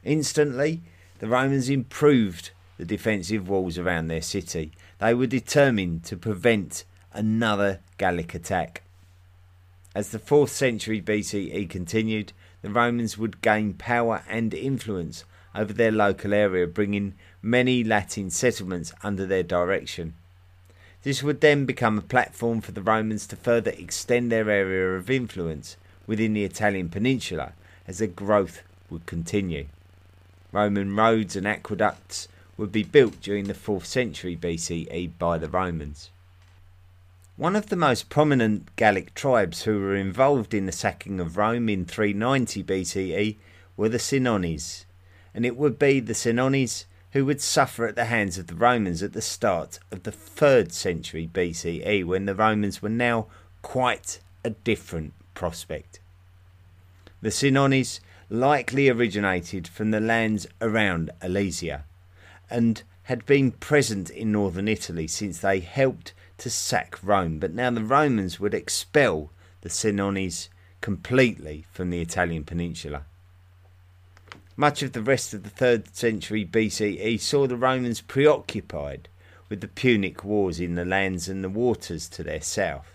Instantly, 0.04 0.82
the 1.20 1.28
Romans 1.28 1.70
improved 1.70 2.50
the 2.76 2.84
defensive 2.84 3.48
walls 3.48 3.78
around 3.78 4.08
their 4.08 4.22
city. 4.22 4.72
They 4.98 5.14
were 5.14 5.26
determined 5.26 6.04
to 6.04 6.16
prevent 6.16 6.84
another 7.12 7.80
Gallic 7.96 8.34
attack. 8.34 8.82
As 9.94 10.10
the 10.10 10.18
4th 10.18 10.50
century 10.50 11.00
BCE 11.00 11.70
continued, 11.70 12.32
the 12.62 12.70
Romans 12.70 13.16
would 13.16 13.40
gain 13.40 13.74
power 13.74 14.24
and 14.28 14.52
influence 14.52 15.24
over 15.54 15.72
their 15.72 15.92
local 15.92 16.34
area, 16.34 16.66
bringing 16.66 17.14
many 17.40 17.84
Latin 17.84 18.30
settlements 18.30 18.92
under 19.04 19.26
their 19.26 19.44
direction. 19.44 20.14
This 21.02 21.22
would 21.22 21.40
then 21.40 21.64
become 21.64 21.96
a 21.96 22.02
platform 22.02 22.60
for 22.60 22.72
the 22.72 22.82
Romans 22.82 23.26
to 23.28 23.36
further 23.36 23.70
extend 23.70 24.32
their 24.32 24.50
area 24.50 24.96
of 24.96 25.08
influence 25.08 25.76
within 26.06 26.32
the 26.34 26.44
Italian 26.44 26.88
peninsula 26.88 27.52
as 27.86 27.98
their 27.98 28.08
growth 28.08 28.62
would 28.90 29.06
continue. 29.06 29.66
Roman 30.50 30.96
roads 30.96 31.36
and 31.36 31.46
aqueducts 31.46 32.26
would 32.56 32.72
be 32.72 32.82
built 32.82 33.20
during 33.20 33.44
the 33.44 33.54
4th 33.54 33.84
century 33.84 34.36
BCE 34.36 35.12
by 35.18 35.38
the 35.38 35.48
Romans. 35.48 36.10
One 37.36 37.54
of 37.54 37.68
the 37.68 37.76
most 37.76 38.08
prominent 38.08 38.74
Gallic 38.74 39.14
tribes 39.14 39.62
who 39.62 39.78
were 39.78 39.94
involved 39.94 40.52
in 40.52 40.66
the 40.66 40.72
sacking 40.72 41.20
of 41.20 41.36
Rome 41.36 41.68
in 41.68 41.84
390 41.84 42.64
BCE 42.64 43.36
were 43.76 43.88
the 43.88 43.98
Senones, 43.98 44.86
and 45.32 45.46
it 45.46 45.56
would 45.56 45.78
be 45.78 46.00
the 46.00 46.14
Senones 46.14 46.86
who 47.12 47.24
would 47.24 47.40
suffer 47.40 47.86
at 47.86 47.96
the 47.96 48.06
hands 48.06 48.38
of 48.38 48.46
the 48.46 48.54
Romans 48.54 49.02
at 49.02 49.12
the 49.12 49.22
start 49.22 49.78
of 49.90 50.02
the 50.02 50.12
3rd 50.12 50.72
century 50.72 51.28
BCE, 51.32 52.04
when 52.04 52.26
the 52.26 52.34
Romans 52.34 52.82
were 52.82 52.88
now 52.88 53.26
quite 53.62 54.20
a 54.44 54.50
different 54.50 55.14
prospect. 55.34 56.00
The 57.20 57.30
Senones 57.30 58.00
likely 58.30 58.88
originated 58.88 59.66
from 59.66 59.90
the 59.90 60.00
lands 60.00 60.46
around 60.60 61.10
Alesia 61.22 61.84
and 62.50 62.82
had 63.04 63.24
been 63.24 63.52
present 63.52 64.10
in 64.10 64.32
northern 64.32 64.68
Italy 64.68 65.06
since 65.06 65.38
they 65.38 65.60
helped 65.60 66.12
to 66.36 66.50
sack 66.50 66.98
Rome, 67.02 67.38
but 67.38 67.54
now 67.54 67.70
the 67.70 67.82
Romans 67.82 68.38
would 68.38 68.54
expel 68.54 69.30
the 69.62 69.70
Senones 69.70 70.48
completely 70.80 71.66
from 71.72 71.90
the 71.90 72.00
Italian 72.00 72.44
peninsula. 72.44 73.04
Much 74.60 74.82
of 74.82 74.90
the 74.90 75.00
rest 75.00 75.32
of 75.32 75.44
the 75.44 75.50
3rd 75.50 75.94
century 75.94 76.44
BCE 76.44 77.20
saw 77.20 77.46
the 77.46 77.56
Romans 77.56 78.00
preoccupied 78.00 79.08
with 79.48 79.60
the 79.60 79.68
Punic 79.68 80.24
Wars 80.24 80.58
in 80.58 80.74
the 80.74 80.84
lands 80.84 81.28
and 81.28 81.44
the 81.44 81.48
waters 81.48 82.08
to 82.08 82.24
their 82.24 82.40
south. 82.40 82.88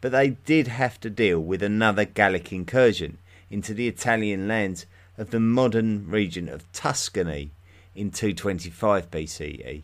But 0.00 0.10
they 0.10 0.30
did 0.30 0.66
have 0.66 0.98
to 1.02 1.08
deal 1.08 1.38
with 1.38 1.62
another 1.62 2.04
Gallic 2.04 2.52
incursion 2.52 3.18
into 3.48 3.74
the 3.74 3.86
Italian 3.86 4.48
lands 4.48 4.86
of 5.16 5.30
the 5.30 5.38
modern 5.38 6.10
region 6.10 6.48
of 6.48 6.70
Tuscany 6.72 7.52
in 7.94 8.10
225 8.10 9.08
BCE, 9.08 9.82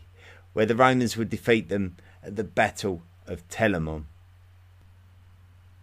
where 0.51 0.65
the 0.65 0.75
Romans 0.75 1.15
would 1.15 1.29
defeat 1.29 1.69
them 1.69 1.95
at 2.21 2.35
the 2.35 2.43
Battle 2.43 3.03
of 3.25 3.47
Telamon. 3.47 4.03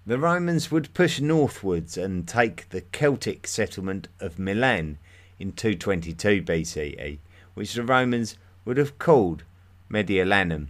The 0.05 0.19
Romans 0.19 0.71
would 0.71 0.93
push 0.93 1.21
northwards 1.21 1.97
and 1.97 2.29
take 2.29 2.69
the 2.69 2.83
Celtic 2.83 3.47
settlement 3.47 4.09
of 4.21 4.39
Milan 4.39 4.99
in 5.39 5.53
222 5.53 6.43
BCE, 6.43 7.19
which 7.55 7.75
the 7.75 7.83
Romans 7.83 8.37
would 8.65 8.77
have 8.77 8.99
called 8.99 9.45
Mediolanum. 9.91 10.69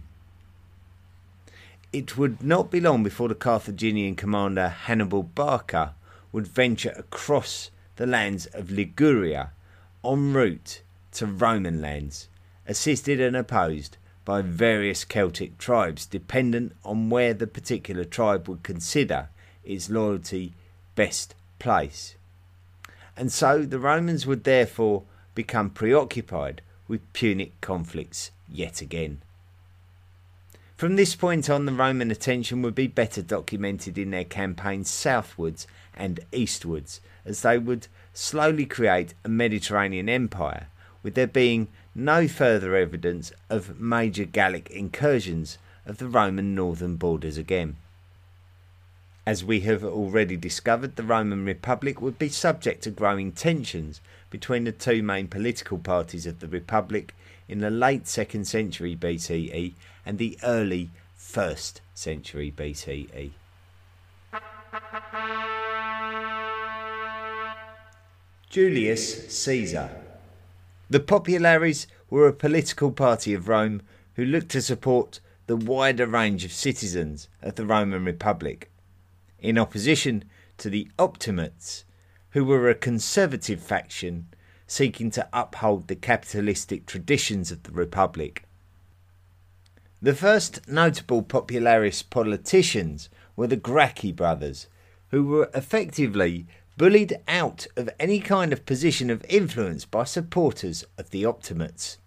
It 1.93 2.17
would 2.17 2.43
not 2.43 2.69
be 2.69 2.79
long 2.79 3.03
before 3.03 3.29
the 3.29 3.35
Carthaginian 3.35 4.15
commander 4.15 4.69
Hannibal 4.69 5.23
Barca 5.23 5.95
would 6.31 6.47
venture 6.47 6.93
across 6.97 7.71
the 7.95 8.05
lands 8.05 8.45
of 8.47 8.69
Liguria 8.69 9.51
en 10.03 10.33
route 10.33 10.81
to 11.13 11.25
Roman 11.25 11.81
lands, 11.81 12.27
assisted 12.67 13.19
and 13.19 13.35
opposed 13.35 13.97
by 14.25 14.41
various 14.41 15.05
Celtic 15.05 15.57
tribes, 15.57 16.05
dependent 16.05 16.75
on 16.83 17.09
where 17.09 17.33
the 17.33 17.47
particular 17.47 18.03
tribe 18.03 18.47
would 18.47 18.61
consider 18.61 19.29
its 19.63 19.89
loyalty 19.89 20.53
best 20.95 21.33
placed 21.59 22.17
and 23.17 23.31
so 23.31 23.63
the 23.63 23.79
Romans 23.79 24.25
would 24.25 24.43
therefore 24.43 25.03
become 25.33 25.69
preoccupied 25.69 26.61
with 26.87 27.13
Punic 27.13 27.59
conflicts 27.61 28.31
yet 28.47 28.79
again. 28.81 29.21
From 30.75 30.95
this 30.95 31.15
point 31.15 31.49
on, 31.49 31.65
the 31.65 31.71
Roman 31.71 32.11
attention 32.11 32.61
would 32.61 32.75
be 32.75 32.85
better 32.85 33.23
documented 33.23 33.97
in 33.97 34.11
their 34.11 34.23
campaigns 34.23 34.91
southwards 34.91 35.65
and 35.95 36.19
eastwards, 36.31 37.01
as 37.25 37.41
they 37.41 37.57
would 37.57 37.87
slowly 38.13 38.65
create 38.65 39.15
a 39.23 39.29
Mediterranean 39.29 40.07
empire, 40.07 40.67
with 41.01 41.15
there 41.15 41.25
being 41.25 41.67
no 41.95 42.27
further 42.27 42.75
evidence 42.75 43.31
of 43.49 43.79
major 43.79 44.25
Gallic 44.25 44.69
incursions 44.69 45.57
of 45.87 45.97
the 45.97 46.07
Roman 46.07 46.53
northern 46.53 46.95
borders 46.95 47.37
again. 47.37 47.77
As 49.27 49.43
we 49.43 49.59
have 49.59 49.83
already 49.83 50.37
discovered, 50.37 50.95
the 50.95 51.03
Roman 51.03 51.43
Republic 51.43 52.01
would 52.01 52.17
be 52.17 52.29
subject 52.29 52.81
to 52.83 52.89
growing 52.89 53.33
tensions 53.33 53.99
between 54.29 54.63
the 54.63 54.71
two 54.71 55.03
main 55.03 55.27
political 55.27 55.77
parties 55.77 56.25
of 56.25 56.39
the 56.39 56.47
Republic 56.47 57.13
in 57.49 57.59
the 57.59 57.69
late 57.69 58.05
2nd 58.05 58.45
century 58.45 58.95
BCE 58.95 59.73
and 60.05 60.17
the 60.17 60.39
early 60.43 60.91
1st 61.19 61.81
century 61.93 62.53
BCE. 62.55 63.31
Julius 68.49 69.27
Caesar. 69.27 69.89
The 70.89 71.01
Populares 71.01 71.87
were 72.09 72.29
a 72.29 72.33
political 72.33 72.93
party 72.93 73.33
of 73.33 73.49
Rome 73.49 73.81
who 74.15 74.23
looked 74.23 74.51
to 74.51 74.61
support 74.61 75.19
the 75.47 75.57
wider 75.57 76.07
range 76.07 76.45
of 76.45 76.53
citizens 76.53 77.27
of 77.41 77.55
the 77.55 77.65
Roman 77.65 78.05
Republic 78.05 78.71
in 79.39 79.57
opposition 79.57 80.23
to 80.57 80.69
the 80.69 80.89
Optimates, 80.97 81.85
who 82.31 82.43
were 82.45 82.69
a 82.69 82.75
conservative 82.75 83.61
faction 83.61 84.27
seeking 84.67 85.09
to 85.11 85.27
uphold 85.31 85.87
the 85.87 85.95
capitalistic 85.95 86.85
traditions 86.85 87.51
of 87.51 87.63
the 87.63 87.71
Republic. 87.71 88.43
The 90.01 90.13
first 90.13 90.67
notable 90.67 91.23
popularist 91.23 92.09
politicians 92.09 93.09
were 93.35 93.47
the 93.47 93.55
Gracchi 93.55 94.11
brothers, 94.11 94.67
who 95.09 95.23
were 95.23 95.49
effectively 95.55 96.45
bullied 96.77 97.19
out 97.27 97.65
of 97.75 97.89
any 97.99 98.19
kind 98.19 98.53
of 98.53 98.65
position 98.65 99.09
of 99.09 99.25
influence 99.27 99.85
by 99.85 100.03
supporters 100.03 100.83
of 100.97 101.09
the 101.09 101.25
Optimates. 101.25 101.97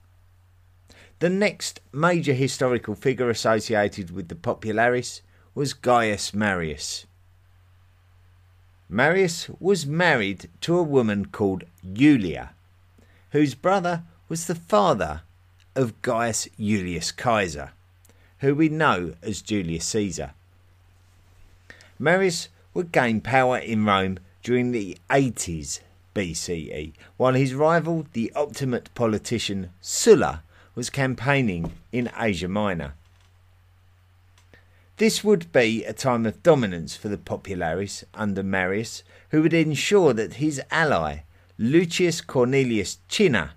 The 1.19 1.31
next 1.31 1.81
major 1.93 2.33
historical 2.33 2.95
figure 2.95 3.29
associated 3.29 4.11
with 4.11 4.29
the 4.29 4.37
Populares 4.37 5.23
was 5.55 5.73
Gaius 5.73 6.33
Marius. 6.33 7.07
Marius 8.93 9.49
was 9.61 9.87
married 9.87 10.51
to 10.63 10.77
a 10.77 10.83
woman 10.83 11.27
called 11.27 11.63
Julia, 11.93 12.51
whose 13.31 13.55
brother 13.55 14.03
was 14.29 14.49
the 14.49 14.57
father 14.57 15.23
of 15.77 16.03
Gaius 16.03 16.49
Julius 16.59 17.13
Caesar, 17.17 17.71
who 18.41 18.53
we 18.57 18.69
know 18.69 19.15
as 19.23 19.43
Julius 19.43 19.85
Caesar. 19.85 20.33
Marius 22.01 22.49
would 22.75 22.91
gain 22.91 23.21
power 23.21 23.59
in 23.59 23.85
Rome 23.85 24.19
during 24.43 24.73
the 24.73 24.99
80s 25.09 25.79
BCE, 26.13 26.93
while 27.17 27.35
his 27.35 27.55
rival, 27.55 28.07
the 28.13 28.33
Optimate 28.35 28.93
politician 28.97 29.71
Sulla, 29.81 30.43
was 30.75 30.91
campaigning 30.91 31.75
in 31.93 32.11
Asia 32.19 32.49
Minor. 32.49 32.95
This 35.01 35.25
would 35.25 35.51
be 35.51 35.83
a 35.87 35.95
time 35.95 36.27
of 36.27 36.43
dominance 36.43 36.95
for 36.95 37.09
the 37.09 37.17
Populares 37.17 38.05
under 38.13 38.43
Marius, 38.43 39.03
who 39.31 39.41
would 39.41 39.55
ensure 39.55 40.13
that 40.13 40.35
his 40.35 40.61
ally, 40.71 41.21
Lucius 41.57 42.21
Cornelius 42.21 42.99
Cinna, 43.09 43.55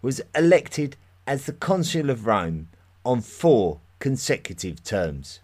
was 0.00 0.22
elected 0.34 0.96
as 1.26 1.44
the 1.44 1.52
consul 1.52 2.08
of 2.08 2.26
Rome 2.26 2.68
on 3.04 3.20
four 3.20 3.80
consecutive 3.98 4.82
terms. 4.84 5.40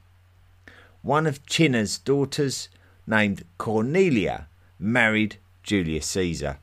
One 1.03 1.27
of 1.27 1.41
Cinna's 1.47 1.99
daughters, 1.99 2.71
named 3.07 3.45
Cornelia, 3.59 4.47
married 4.79 5.37
Julius 5.63 6.07
Caesar. 6.07 6.61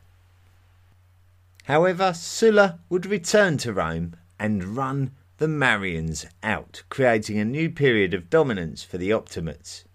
However, 1.65 2.12
Sulla 2.15 2.79
would 2.89 3.05
return 3.05 3.60
to 3.60 3.72
Rome 3.72 4.15
and 4.39 4.75
run 4.75 5.12
the 5.39 5.48
Marians 5.48 6.25
out, 6.43 6.84
creating 6.89 7.39
a 7.39 7.46
new 7.46 7.69
period 7.69 8.13
of 8.13 8.29
dominance 8.29 8.84
for 8.84 8.98
the 8.98 9.13
Optimates. 9.13 9.86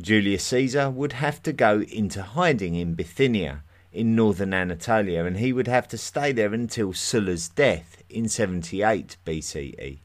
Julius 0.00 0.42
Caesar 0.44 0.88
would 0.88 1.12
have 1.12 1.42
to 1.42 1.52
go 1.52 1.82
into 1.82 2.22
hiding 2.22 2.74
in 2.74 2.94
Bithynia 2.94 3.62
in 3.92 4.16
northern 4.16 4.54
Anatolia, 4.54 5.26
and 5.26 5.36
he 5.36 5.52
would 5.52 5.68
have 5.68 5.86
to 5.88 5.98
stay 5.98 6.32
there 6.32 6.54
until 6.54 6.94
Sulla's 6.94 7.46
death 7.50 8.02
in 8.08 8.26
78 8.26 9.18
BCE. 9.26 9.98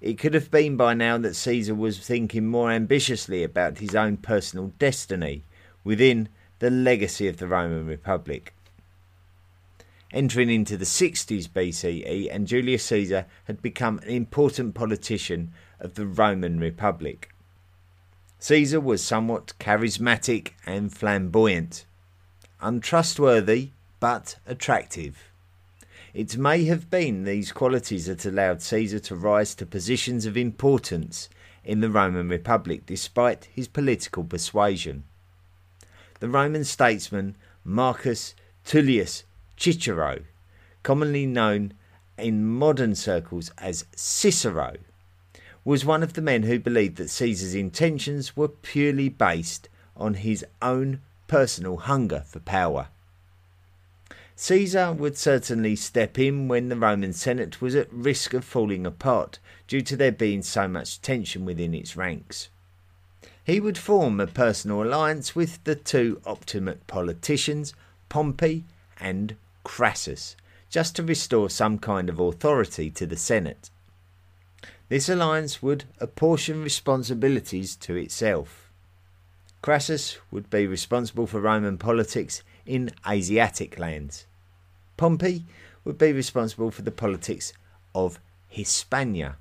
It 0.00 0.18
could 0.18 0.34
have 0.34 0.50
been 0.50 0.76
by 0.76 0.94
now 0.94 1.16
that 1.18 1.36
Caesar 1.36 1.76
was 1.76 2.00
thinking 2.00 2.48
more 2.48 2.72
ambitiously 2.72 3.44
about 3.44 3.78
his 3.78 3.94
own 3.94 4.16
personal 4.16 4.72
destiny 4.80 5.44
within 5.84 6.28
the 6.58 6.70
legacy 6.70 7.28
of 7.28 7.36
the 7.36 7.46
Roman 7.46 7.86
Republic 7.86 8.54
entering 10.12 10.50
into 10.50 10.76
the 10.76 10.84
60s 10.84 11.48
BCE, 11.48 12.28
and 12.30 12.46
Julius 12.46 12.84
Caesar 12.84 13.26
had 13.44 13.62
become 13.62 13.98
an 14.00 14.10
important 14.10 14.74
politician 14.74 15.52
of 15.80 15.94
the 15.94 16.06
Roman 16.06 16.60
Republic. 16.60 17.30
Caesar 18.38 18.80
was 18.80 19.02
somewhat 19.02 19.54
charismatic 19.58 20.50
and 20.66 20.92
flamboyant, 20.92 21.86
untrustworthy 22.60 23.70
but 24.00 24.36
attractive. 24.46 25.30
It 26.12 26.36
may 26.36 26.64
have 26.64 26.90
been 26.90 27.24
these 27.24 27.52
qualities 27.52 28.06
that 28.06 28.26
allowed 28.26 28.60
Caesar 28.60 28.98
to 28.98 29.16
rise 29.16 29.54
to 29.54 29.64
positions 29.64 30.26
of 30.26 30.36
importance 30.36 31.28
in 31.64 31.80
the 31.80 31.88
Roman 31.88 32.28
Republic 32.28 32.84
despite 32.84 33.48
his 33.54 33.68
political 33.68 34.24
persuasion. 34.24 35.04
The 36.20 36.28
Roman 36.28 36.64
statesman 36.64 37.36
Marcus 37.64 38.34
Tullius 38.64 39.24
Cicero, 39.56 40.22
commonly 40.82 41.26
known 41.26 41.74
in 42.18 42.44
modern 42.44 42.94
circles 42.94 43.50
as 43.58 43.84
Cicero, 43.94 44.76
was 45.64 45.84
one 45.84 46.02
of 46.02 46.14
the 46.14 46.22
men 46.22 46.42
who 46.42 46.58
believed 46.58 46.96
that 46.96 47.10
Caesar's 47.10 47.54
intentions 47.54 48.36
were 48.36 48.48
purely 48.48 49.08
based 49.08 49.68
on 49.96 50.14
his 50.14 50.44
own 50.60 51.00
personal 51.28 51.76
hunger 51.76 52.24
for 52.26 52.40
power. 52.40 52.88
Caesar 54.34 54.92
would 54.92 55.16
certainly 55.16 55.76
step 55.76 56.18
in 56.18 56.48
when 56.48 56.68
the 56.68 56.76
Roman 56.76 57.12
Senate 57.12 57.60
was 57.60 57.74
at 57.74 57.92
risk 57.92 58.34
of 58.34 58.44
falling 58.44 58.84
apart 58.84 59.38
due 59.68 59.82
to 59.82 59.96
there 59.96 60.10
being 60.10 60.42
so 60.42 60.66
much 60.66 61.00
tension 61.00 61.44
within 61.44 61.74
its 61.74 61.96
ranks. 61.96 62.48
He 63.44 63.60
would 63.60 63.78
form 63.78 64.18
a 64.20 64.26
personal 64.26 64.82
alliance 64.82 65.36
with 65.36 65.62
the 65.64 65.74
two 65.74 66.20
Optimate 66.24 66.86
politicians, 66.86 67.74
Pompey 68.08 68.64
and 69.00 69.36
Crassus, 69.64 70.36
just 70.70 70.96
to 70.96 71.02
restore 71.02 71.50
some 71.50 71.78
kind 71.78 72.08
of 72.08 72.18
authority 72.18 72.90
to 72.90 73.06
the 73.06 73.16
Senate. 73.16 73.70
This 74.88 75.08
alliance 75.08 75.62
would 75.62 75.84
apportion 76.00 76.62
responsibilities 76.62 77.76
to 77.76 77.96
itself. 77.96 78.70
Crassus 79.62 80.18
would 80.30 80.50
be 80.50 80.66
responsible 80.66 81.26
for 81.26 81.40
Roman 81.40 81.78
politics 81.78 82.42
in 82.66 82.90
Asiatic 83.08 83.78
lands. 83.78 84.26
Pompey 84.96 85.44
would 85.84 85.98
be 85.98 86.12
responsible 86.12 86.70
for 86.70 86.82
the 86.82 86.90
politics 86.90 87.52
of 87.94 88.18
Hispania. 88.48 89.36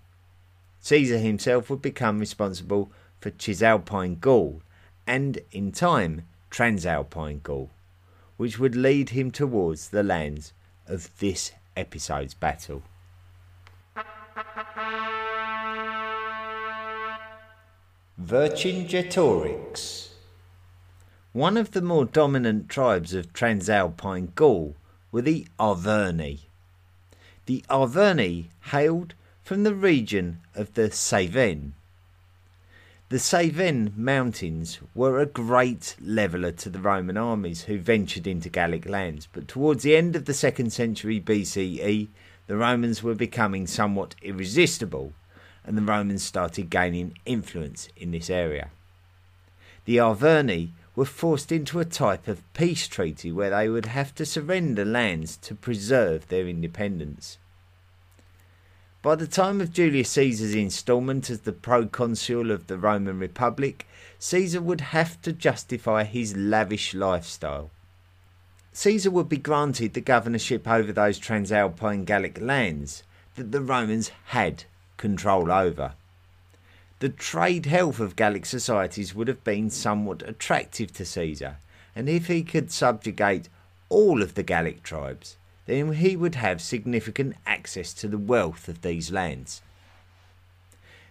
Caesar 0.80 1.18
himself 1.18 1.70
would 1.70 1.82
become 1.82 2.20
responsible 2.20 2.92
for 3.20 3.32
Cisalpine 3.32 4.20
Gaul 4.20 4.62
and, 5.06 5.40
in 5.52 5.72
time, 5.72 6.24
Transalpine 6.50 7.42
Gaul 7.44 7.70
which 8.42 8.58
would 8.58 8.76
lead 8.76 9.10
him 9.10 9.30
towards 9.30 9.90
the 9.90 10.02
lands 10.02 10.52
of 10.88 11.16
this 11.20 11.52
episode's 11.78 12.34
battle. 12.34 12.82
Vercingetorix 18.20 20.08
One 21.34 21.56
of 21.56 21.70
the 21.74 21.84
more 21.84 22.06
dominant 22.06 22.68
tribes 22.68 23.14
of 23.14 23.32
Transalpine 23.32 24.34
Gaul 24.34 24.76
were 25.12 25.22
the 25.22 25.46
Arverni. 25.60 26.40
The 27.46 27.64
Arverni 27.70 28.46
hailed 28.72 29.14
from 29.44 29.62
the 29.62 29.76
region 29.76 30.40
of 30.56 30.74
the 30.74 30.90
Cevennes 30.90 31.74
the 33.12 33.20
Cevennes 33.20 33.92
mountains 33.98 34.80
were 34.96 35.20
a 35.20 35.26
great 35.26 35.98
leveller 36.00 36.54
to 36.54 36.70
the 36.70 36.80
Roman 36.80 37.18
armies 37.18 37.64
who 37.64 37.78
ventured 37.78 38.26
into 38.26 38.48
Gallic 38.48 38.88
lands, 38.88 39.28
but 39.34 39.50
towards 39.50 39.84
the 39.84 39.98
end 39.98 40.16
of 40.16 40.24
the 40.24 40.34
second 40.34 40.72
century 40.72 41.20
BCE, 41.20 42.08
the 42.48 42.56
Romans 42.56 43.04
were 43.04 43.14
becoming 43.14 43.68
somewhat 43.68 44.16
irresistible, 44.22 45.12
and 45.66 45.78
the 45.78 45.82
Romans 45.82 46.24
started 46.24 46.70
gaining 46.70 47.18
influence 47.26 47.90
in 47.98 48.12
this 48.12 48.30
area. 48.30 48.70
The 49.84 49.98
Arverni 49.98 50.70
were 50.96 51.04
forced 51.04 51.52
into 51.52 51.82
a 51.82 51.86
type 51.86 52.30
of 52.30 52.54
peace 52.54 52.88
treaty 52.88 53.30
where 53.30 53.50
they 53.50 53.68
would 53.68 53.88
have 53.88 54.16
to 54.16 54.26
surrender 54.26 54.86
lands 54.86 55.36
to 55.36 55.54
preserve 55.54 56.30
their 56.30 56.48
independence. 56.48 57.40
By 59.04 59.16
the 59.16 59.26
time 59.26 59.62
of 59.62 59.74
Julius 59.74 60.12
Caesar's 60.12 60.54
installment 60.54 61.32
as 61.32 61.40
the 61.40 61.54
proconsul 61.54 62.52
of 62.52 62.68
the 62.68 62.78
Roman 62.78 63.18
Republic, 63.18 63.88
Caesar 64.20 64.62
would 64.62 64.82
have 64.82 65.20
to 65.24 65.34
justify 65.34 66.04
his 66.04 66.38
lavish 66.38 66.94
lifestyle. 66.94 67.72
Caesar 68.74 69.10
would 69.10 69.28
be 69.28 69.38
granted 69.38 69.96
the 69.96 70.02
governorship 70.02 70.68
over 70.68 70.94
those 70.94 71.18
Transalpine 71.18 72.06
Gallic 72.06 72.40
lands 72.40 73.02
that 73.38 73.52
the 73.52 73.62
Romans 73.62 74.12
had 74.26 74.66
control 74.98 75.52
over. 75.52 75.94
The 77.00 77.10
trade 77.10 77.66
health 77.66 78.00
of 78.00 78.16
Gallic 78.16 78.46
societies 78.46 79.16
would 79.16 79.28
have 79.28 79.44
been 79.44 79.72
somewhat 79.72 80.22
attractive 80.30 80.94
to 80.94 81.06
Caesar, 81.06 81.58
and 81.96 82.08
if 82.08 82.28
he 82.28 82.44
could 82.44 82.72
subjugate 82.72 83.50
all 83.90 84.22
of 84.22 84.36
the 84.36 84.44
Gallic 84.44 84.84
tribes, 84.84 85.38
then 85.72 85.94
he 85.94 86.18
would 86.18 86.36
have 86.36 86.62
significant 86.62 87.34
access 87.48 87.94
to 87.94 88.10
the 88.10 88.18
wealth 88.18 88.68
of 88.68 88.82
these 88.82 89.10
lands. 89.10 89.62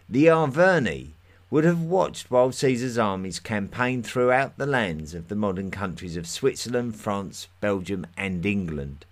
The 0.06 0.26
Arverni 0.26 1.12
would 1.50 1.64
have 1.64 1.80
watched 1.80 2.30
while 2.30 2.52
Caesar's 2.52 2.98
armies 2.98 3.40
campaigned 3.40 4.04
throughout 4.04 4.58
the 4.58 4.66
lands 4.66 5.14
of 5.14 5.28
the 5.28 5.34
modern 5.34 5.70
countries 5.70 6.14
of 6.14 6.26
Switzerland, 6.26 6.94
France, 6.94 7.48
Belgium, 7.62 8.06
and 8.18 8.44
England. 8.44 9.06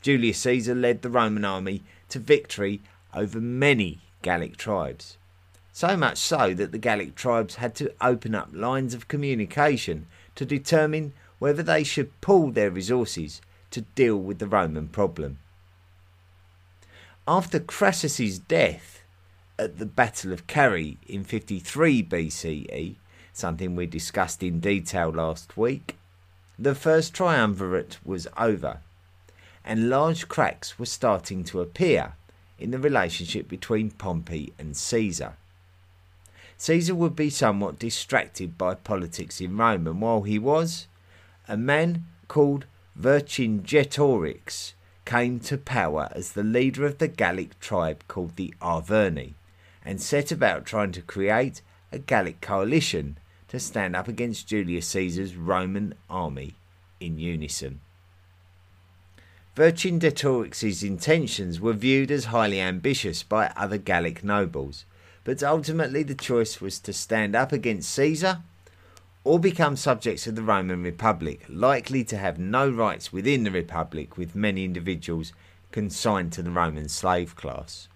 Julius 0.00 0.38
Caesar 0.38 0.76
led 0.76 1.02
the 1.02 1.10
Roman 1.10 1.44
army 1.44 1.82
to 2.10 2.20
victory 2.20 2.80
over 3.12 3.40
many 3.40 3.98
Gallic 4.22 4.56
tribes. 4.56 5.16
So 5.72 5.96
much 5.96 6.18
so 6.18 6.54
that 6.54 6.70
the 6.70 6.78
Gallic 6.78 7.16
tribes 7.16 7.56
had 7.56 7.74
to 7.74 7.92
open 8.00 8.36
up 8.36 8.50
lines 8.52 8.94
of 8.94 9.08
communication 9.08 10.06
to 10.36 10.46
determine 10.46 11.14
whether 11.40 11.64
they 11.64 11.82
should 11.82 12.20
pool 12.20 12.52
their 12.52 12.70
resources 12.70 13.40
to 13.70 13.82
deal 13.82 14.16
with 14.16 14.38
the 14.38 14.46
Roman 14.46 14.88
problem. 14.88 15.38
After 17.28 17.58
Crassus's 17.58 18.38
death 18.38 19.02
at 19.58 19.78
the 19.78 19.86
Battle 19.86 20.32
of 20.32 20.46
Carrhae 20.46 20.96
in 21.08 21.24
53 21.24 22.02
BCE, 22.02 22.96
something 23.32 23.74
we 23.74 23.86
discussed 23.86 24.42
in 24.42 24.60
detail 24.60 25.10
last 25.10 25.56
week, 25.56 25.96
The 26.58 26.74
first 26.74 27.12
triumvirate 27.12 27.98
was 28.02 28.26
over, 28.38 28.80
and 29.62 29.90
large 29.90 30.26
cracks 30.26 30.78
were 30.78 30.86
starting 30.86 31.44
to 31.44 31.60
appear 31.60 32.14
in 32.58 32.70
the 32.70 32.78
relationship 32.78 33.46
between 33.46 33.90
Pompey 33.90 34.54
and 34.58 34.74
Caesar. 34.74 35.36
Caesar 36.56 36.94
would 36.94 37.14
be 37.14 37.28
somewhat 37.28 37.78
distracted 37.78 38.56
by 38.56 38.74
politics 38.74 39.38
in 39.38 39.58
Rome, 39.58 39.86
and 39.86 40.00
while 40.00 40.22
he 40.22 40.38
was, 40.38 40.86
a 41.46 41.58
man 41.58 42.06
called 42.26 42.64
Vercingetorix 42.98 44.72
came 45.04 45.38
to 45.40 45.58
power 45.58 46.08
as 46.12 46.32
the 46.32 46.42
leader 46.42 46.86
of 46.86 46.98
the 46.98 47.08
Gallic 47.08 47.60
tribe 47.60 48.02
called 48.08 48.36
the 48.36 48.54
Arverni, 48.60 49.34
and 49.84 50.00
set 50.00 50.32
about 50.32 50.64
trying 50.64 50.92
to 50.92 51.02
create 51.02 51.60
a 51.92 51.98
Gallic 51.98 52.40
coalition 52.40 53.18
to 53.48 53.60
stand 53.60 53.94
up 53.94 54.08
against 54.08 54.48
Julius 54.48 54.86
Caesar's 54.88 55.36
Roman 55.36 55.94
army 56.08 56.54
in 56.98 57.18
unison. 57.18 57.80
Vercingetorix's 59.54 60.82
intentions 60.82 61.60
were 61.60 61.72
viewed 61.72 62.10
as 62.10 62.26
highly 62.26 62.60
ambitious 62.60 63.22
by 63.22 63.52
other 63.56 63.78
Gallic 63.78 64.24
nobles, 64.24 64.84
but 65.22 65.42
ultimately 65.42 66.02
the 66.02 66.14
choice 66.14 66.60
was 66.60 66.78
to 66.80 66.92
stand 66.92 67.36
up 67.36 67.52
against 67.52 67.90
Caesar 67.90 68.42
or 69.26 69.40
become 69.40 69.74
subjects 69.74 70.28
of 70.28 70.36
the 70.36 70.42
Roman 70.42 70.84
Republic, 70.84 71.44
likely 71.48 72.04
to 72.04 72.16
have 72.16 72.38
no 72.38 72.70
rights 72.70 73.12
within 73.12 73.42
the 73.42 73.50
Republic, 73.50 74.16
with 74.16 74.36
many 74.36 74.64
individuals 74.64 75.32
consigned 75.72 76.32
to 76.32 76.44
the 76.44 76.50
Roman 76.52 76.88
slave 76.88 77.34
class. 77.34 77.88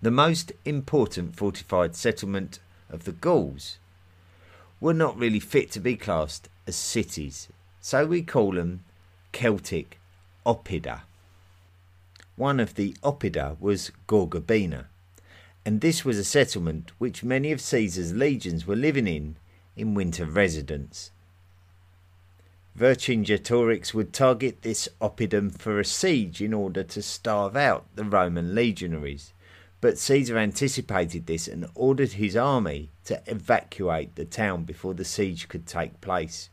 The 0.00 0.10
most 0.10 0.52
important 0.64 1.36
fortified 1.36 1.94
settlement 1.94 2.60
of 2.88 3.04
the 3.04 3.12
Gauls 3.12 3.76
were 4.80 4.94
not 4.94 5.18
really 5.18 5.38
fit 5.38 5.70
to 5.72 5.80
be 5.80 5.96
classed 5.96 6.48
as 6.66 6.76
cities, 6.76 7.48
so 7.82 8.06
we 8.06 8.22
call 8.22 8.52
them 8.52 8.82
Celtic 9.32 10.00
Oppida. 10.46 11.02
One 12.36 12.58
of 12.58 12.76
the 12.76 12.96
Oppida 13.02 13.60
was 13.60 13.92
Gorgobina, 14.08 14.86
and 15.66 15.82
this 15.82 16.06
was 16.06 16.16
a 16.16 16.24
settlement 16.24 16.92
which 16.96 17.22
many 17.22 17.52
of 17.52 17.60
Caesar's 17.60 18.14
legions 18.14 18.66
were 18.66 18.76
living 18.76 19.06
in 19.06 19.36
in 19.76 19.94
winter 19.94 20.24
residence. 20.24 21.10
Vercingetorix 22.78 23.94
would 23.94 24.12
target 24.12 24.62
this 24.62 24.88
oppidum 25.00 25.56
for 25.56 25.78
a 25.78 25.84
siege 25.84 26.42
in 26.42 26.52
order 26.52 26.82
to 26.82 27.00
starve 27.02 27.56
out 27.56 27.86
the 27.94 28.04
Roman 28.04 28.54
legionaries, 28.54 29.32
but 29.80 29.98
Caesar 29.98 30.38
anticipated 30.38 31.26
this 31.26 31.46
and 31.46 31.66
ordered 31.74 32.12
his 32.12 32.36
army 32.36 32.90
to 33.04 33.22
evacuate 33.26 34.16
the 34.16 34.24
town 34.24 34.64
before 34.64 34.94
the 34.94 35.04
siege 35.04 35.48
could 35.48 35.66
take 35.66 36.00
place. 36.00 36.50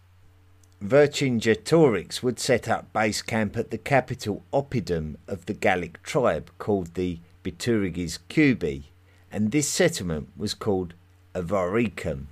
Vercingetorix 0.83 2.21
would 2.21 2.39
set 2.39 2.67
up 2.67 2.91
base 2.91 3.21
camp 3.21 3.55
at 3.55 3.71
the 3.71 3.77
capital 3.77 4.43
oppidum 4.51 5.15
of 5.27 5.45
the 5.45 5.53
Gallic 5.53 6.01
tribe 6.03 6.51
called 6.57 6.95
the 6.95 7.19
Bituriges 7.43 8.19
Cubi, 8.29 8.91
and 9.31 9.51
this 9.51 9.69
settlement 9.69 10.29
was 10.35 10.53
called 10.53 10.93
Avaricum. 11.33 12.25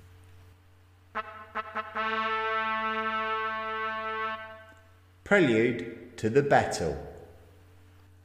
Prelude 5.30 6.16
to 6.16 6.28
the 6.28 6.42
Battle. 6.42 6.98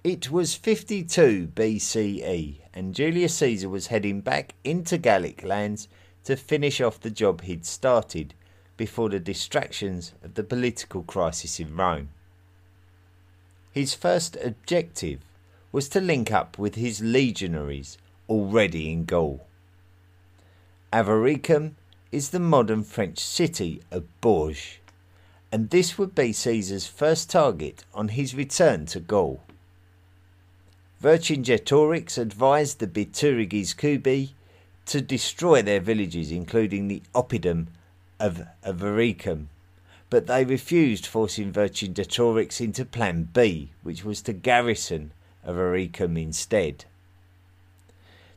It 0.04 0.32
was 0.32 0.56
52 0.56 1.52
BCE, 1.54 2.56
and 2.74 2.96
Julius 2.96 3.36
Caesar 3.36 3.70
was 3.70 3.88
heading 3.94 4.22
back 4.22 4.56
into 4.63 4.98
Gallic 4.98 5.44
lands 5.44 5.88
to 6.24 6.36
finish 6.36 6.82
off 6.82 7.00
the 7.00 7.12
job 7.12 7.41
he'd 7.41 7.63
started 7.63 8.34
before 8.76 9.10
the 9.10 9.20
distractions 9.20 10.13
of 10.24 10.34
the 10.34 10.44
political 10.44 11.04
crisis 11.04 11.60
in 11.60 11.76
Rome. 11.76 12.10
His 13.72 13.94
first 13.94 14.36
objective 14.44 15.20
was 15.72 15.88
to 15.89 16.02
link 16.02 16.32
up 16.32 16.58
with 16.58 16.74
his 16.74 17.02
legionaries 17.02 18.00
already 18.28 18.91
in 18.91 19.06
Gaul. 19.06 19.46
Avaricum 20.91 21.74
is 22.12 22.32
the 22.32 22.39
modern 22.39 22.84
French 22.84 23.20
city 23.20 23.84
of 23.91 24.06
Bourges 24.22 24.80
and 25.56 25.70
this 25.70 25.98
would 25.98 26.13
be 26.13 26.34
Caesar's 26.34 26.86
first 26.86 27.30
target 27.30 27.86
on 27.94 28.10
his 28.10 28.36
return 28.36 28.86
to 28.86 29.00
Gaul. 29.00 29.41
Vercingetorix 31.02 32.18
advised 32.18 32.80
the 32.80 32.88
Bituriges 32.88 33.74
Cubi 33.74 34.32
to 34.86 35.00
destroy 35.00 35.62
their 35.62 35.80
villages, 35.80 36.30
including 36.30 36.89
the 36.89 37.02
oppidum 37.13 37.68
of 38.20 38.46
Avaricum, 38.65 39.46
but 40.10 40.28
they 40.28 40.44
refused, 40.44 41.06
forcing 41.06 41.54
Vercingetorix 41.54 42.60
into 42.60 42.84
Plan 42.84 43.30
B, 43.32 43.72
which 43.82 44.04
was 44.04 44.22
to 44.24 44.34
garrison 44.34 45.12
Avaricum 45.48 46.22
instead. 46.22 46.84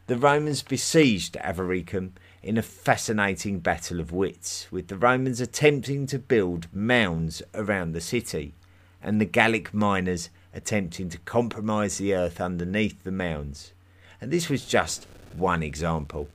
The 0.07 0.17
Romans 0.17 0.63
besieged 0.63 1.35
Avaricum 1.35 2.11
in 2.43 2.57
a 2.57 2.63
fascinating 2.63 3.59
battle 3.59 4.01
of 4.01 4.13
wits, 4.13 4.69
with 4.71 4.89
the 4.89 4.97
Romans 4.97 5.41
attempting 5.41 6.07
to 6.07 6.19
build 6.19 6.69
mounds 6.73 7.43
around 7.55 7.93
the 7.93 8.01
city, 8.01 8.55
and 9.03 9.21
the 9.21 9.27
Gallic 9.27 9.75
miners 9.75 10.31
attempting 10.55 11.09
to 11.09 11.19
compromise 11.19 11.99
the 11.99 12.15
earth 12.15 12.41
underneath 12.41 13.03
the 13.05 13.13
mounds. 13.13 13.73
And 14.21 14.31
this 14.31 14.49
was 14.49 14.65
just 14.65 15.07
one 15.37 15.63
example. 15.63 16.29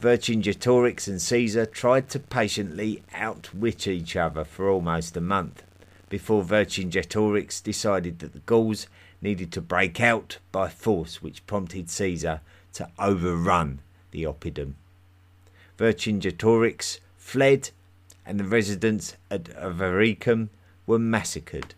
Vercingetorix 0.00 1.06
and 1.06 1.22
Caesar 1.22 1.64
tried 1.64 2.08
to 2.08 2.18
patiently 2.18 3.02
outwit 3.14 3.86
each 3.86 4.16
other 4.16 4.42
for 4.42 4.68
almost 4.68 5.16
a 5.16 5.20
month 5.20 5.62
before 6.08 6.42
Vercingetorix 6.42 7.62
decided 7.62 8.18
that 8.18 8.34
the 8.34 8.40
Gauls 8.40 8.86
needed 9.22 9.52
to 9.52 9.62
break 9.62 9.98
out 10.00 10.38
by 10.50 10.68
force, 10.68 11.22
which 11.22 11.46
prompted 11.46 11.88
Caesar 11.88 12.40
to 12.74 12.88
overrun 12.98 13.78
the 14.12 14.22
oppidum. 14.22 14.74
Vercingetorix 15.78 17.00
fled, 17.18 17.70
and 18.24 18.38
the 18.38 18.44
residents 18.44 19.16
at 19.30 19.44
Avaricum 19.44 20.48
were 20.86 20.98
massacred. 20.98 21.74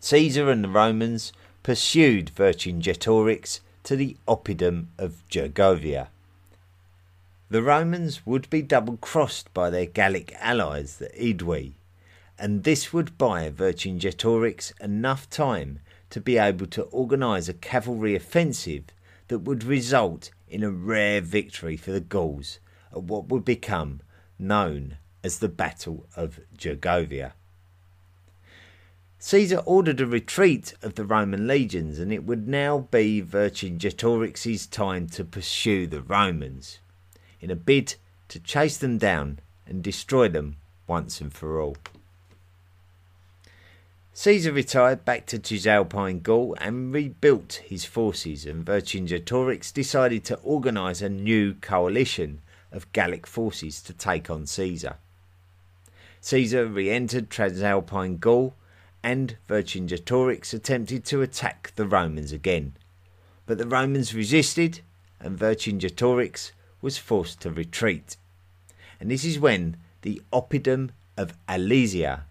Caesar 0.00 0.50
and 0.50 0.64
the 0.64 0.68
Romans 0.68 1.32
pursued 1.62 2.30
Vercingetorix 2.34 3.60
to 3.84 3.96
the 3.96 4.16
oppidum 4.28 4.86
of 4.98 5.22
Gergovia. 5.30 6.08
The 7.50 7.62
Romans 7.62 8.24
would 8.24 8.48
be 8.48 8.62
double 8.62 8.96
crossed 8.98 9.52
by 9.52 9.70
their 9.70 9.86
Gallic 9.86 10.34
allies, 10.38 10.98
the 10.98 11.08
Aedui, 11.08 11.72
and 12.38 12.64
this 12.64 12.92
would 12.92 13.18
buy 13.18 13.50
Vercingetorix 13.50 14.72
enough 14.80 15.28
time 15.28 15.80
to 16.10 16.20
be 16.20 16.38
able 16.38 16.66
to 16.66 16.82
organise 16.84 17.48
a 17.48 17.54
cavalry 17.54 18.14
offensive 18.14 18.84
that 19.28 19.40
would 19.40 19.64
result 19.64 20.30
in 20.50 20.62
a 20.62 20.70
rare 20.70 21.20
victory 21.20 21.76
for 21.76 21.92
the 21.92 22.00
Gauls 22.00 22.58
at 22.92 23.02
what 23.02 23.28
would 23.28 23.44
become 23.44 24.00
known 24.38 24.96
as 25.22 25.38
the 25.38 25.48
Battle 25.48 26.06
of 26.16 26.40
Gergovia. 26.56 27.32
Caesar 29.18 29.58
ordered 29.66 30.00
a 30.00 30.06
retreat 30.06 30.72
of 30.82 30.94
the 30.94 31.04
Roman 31.04 31.46
legions, 31.46 31.98
and 31.98 32.10
it 32.10 32.24
would 32.24 32.48
now 32.48 32.78
be 32.90 33.20
Vercingetorix's 33.20 34.66
time 34.66 35.06
to 35.08 35.24
pursue 35.24 35.86
the 35.86 36.00
Romans, 36.00 36.78
in 37.38 37.50
a 37.50 37.56
bid 37.56 37.96
to 38.28 38.40
chase 38.40 38.78
them 38.78 38.96
down 38.96 39.38
and 39.66 39.82
destroy 39.82 40.26
them 40.28 40.56
once 40.86 41.20
and 41.20 41.34
for 41.34 41.60
all. 41.60 41.76
Caesar 44.20 44.52
retired 44.52 45.02
back 45.06 45.24
to 45.24 45.38
Cisalpine 45.38 46.20
Gaul 46.20 46.54
and 46.60 46.92
rebuilt 46.92 47.62
his 47.64 47.86
forces, 47.86 48.44
and 48.44 48.66
Vercingetorix 48.66 49.72
decided 49.72 50.26
to 50.26 50.38
organise 50.40 51.00
a 51.00 51.08
new 51.08 51.54
coalition 51.54 52.42
of 52.70 52.92
Gallic 52.92 53.26
forces 53.26 53.80
to 53.80 53.94
take 53.94 54.28
on 54.28 54.44
Caesar. 54.44 54.96
Caesar 56.20 56.66
re 56.66 56.90
entered 56.90 57.30
Transalpine 57.30 58.18
Gaul, 58.18 58.54
and 59.02 59.38
Vercingetorix 59.48 60.52
attempted 60.52 61.06
to 61.06 61.22
attack 61.22 61.72
the 61.76 61.86
Romans 61.86 62.30
again. 62.30 62.74
But 63.46 63.56
the 63.56 63.66
Romans 63.66 64.14
resisted, 64.14 64.82
and 65.18 65.38
Vercingetorix 65.38 66.52
was 66.82 66.98
forced 66.98 67.40
to 67.40 67.50
retreat. 67.50 68.18
And 69.00 69.10
this 69.10 69.24
is 69.24 69.38
when 69.38 69.78
the 70.02 70.20
Oppidum 70.30 70.90
of 71.16 71.32
Alesia 71.48 72.24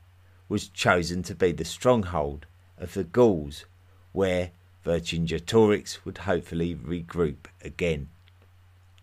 was 0.50 0.68
chosen 0.68 1.22
to 1.24 1.36
be 1.36 1.52
the 1.52 1.64
stronghold 1.64 2.48
of 2.78 2.96
the 2.96 3.04
Gauls, 3.04 3.66
where 4.12 4.52
Vercingetorix 4.84 6.04
would 6.04 6.20
hopefully 6.20 6.76
regroup 6.76 7.46
again. 7.64 8.10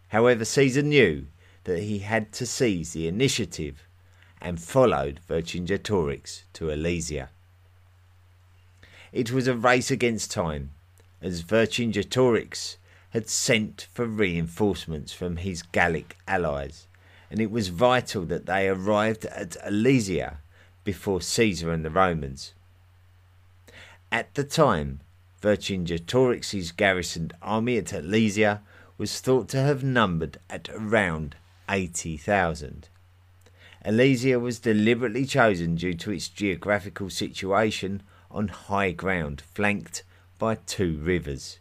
However, 0.08 0.44
Caesar 0.44 0.82
knew 0.82 1.26
that 1.64 1.82
he 1.82 2.00
had 2.00 2.32
to 2.32 2.46
seize 2.46 2.92
the 2.92 3.06
initiative 3.06 3.86
and 4.40 4.60
followed 4.60 5.20
Vercingetorix 5.28 6.42
to 6.54 6.70
Alesia. 6.70 7.28
It 9.12 9.30
was 9.30 9.46
a 9.46 9.56
race 9.56 9.90
against 9.90 10.30
time, 10.30 10.70
as 11.22 11.42
Vercingetorix 11.42 12.76
had 13.10 13.28
sent 13.28 13.86
for 13.92 14.06
reinforcements 14.06 15.12
from 15.12 15.36
his 15.38 15.62
Gallic 15.62 16.16
allies, 16.26 16.86
and 17.30 17.40
it 17.40 17.50
was 17.50 17.68
vital 17.68 18.24
that 18.26 18.46
they 18.46 18.68
arrived 18.68 19.24
at 19.26 19.56
Alesia 19.64 20.38
before 20.86 21.20
Caesar 21.20 21.70
and 21.72 21.84
the 21.84 21.90
Romans. 21.90 22.54
At 24.10 24.32
the 24.34 24.44
time, 24.44 25.00
Vercingetorix's 25.42 26.72
garrisoned 26.72 27.34
army 27.42 27.76
at 27.76 27.92
Alesia 27.92 28.60
was 28.96 29.20
thought 29.20 29.48
to 29.50 29.58
have 29.58 29.82
numbered 29.82 30.38
at 30.48 30.70
around 30.70 31.34
80,000. 31.68 32.88
Alesia 33.84 34.40
was 34.40 34.60
deliberately 34.60 35.26
chosen 35.26 35.74
due 35.74 35.94
to 35.94 36.12
its 36.12 36.28
geographical 36.28 37.10
situation 37.10 38.02
on 38.30 38.48
high 38.48 38.92
ground 38.92 39.42
flanked 39.54 40.04
by 40.38 40.54
two 40.54 40.96
rivers. 40.98 41.58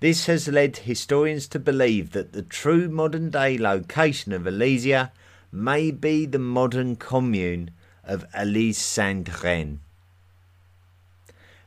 This 0.00 0.26
has 0.26 0.46
led 0.46 0.76
historians 0.76 1.48
to 1.48 1.58
believe 1.58 2.12
that 2.12 2.32
the 2.32 2.42
true 2.42 2.90
modern 2.90 3.30
day 3.30 3.56
location 3.56 4.32
of 4.32 4.42
Alesia 4.42 5.10
may 5.50 5.90
be 5.90 6.26
the 6.26 6.38
modern 6.38 6.96
commune 6.96 7.70
of 8.06 8.24
Reine. 8.34 9.80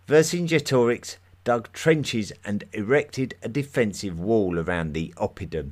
Vercingetorix 0.08 1.18
dug 1.44 1.72
trenches 1.72 2.34
and 2.44 2.66
erected 2.74 3.36
a 3.42 3.48
defensive 3.48 4.20
wall 4.20 4.60
around 4.60 4.94
the 4.94 5.14
Oppidum. 5.18 5.72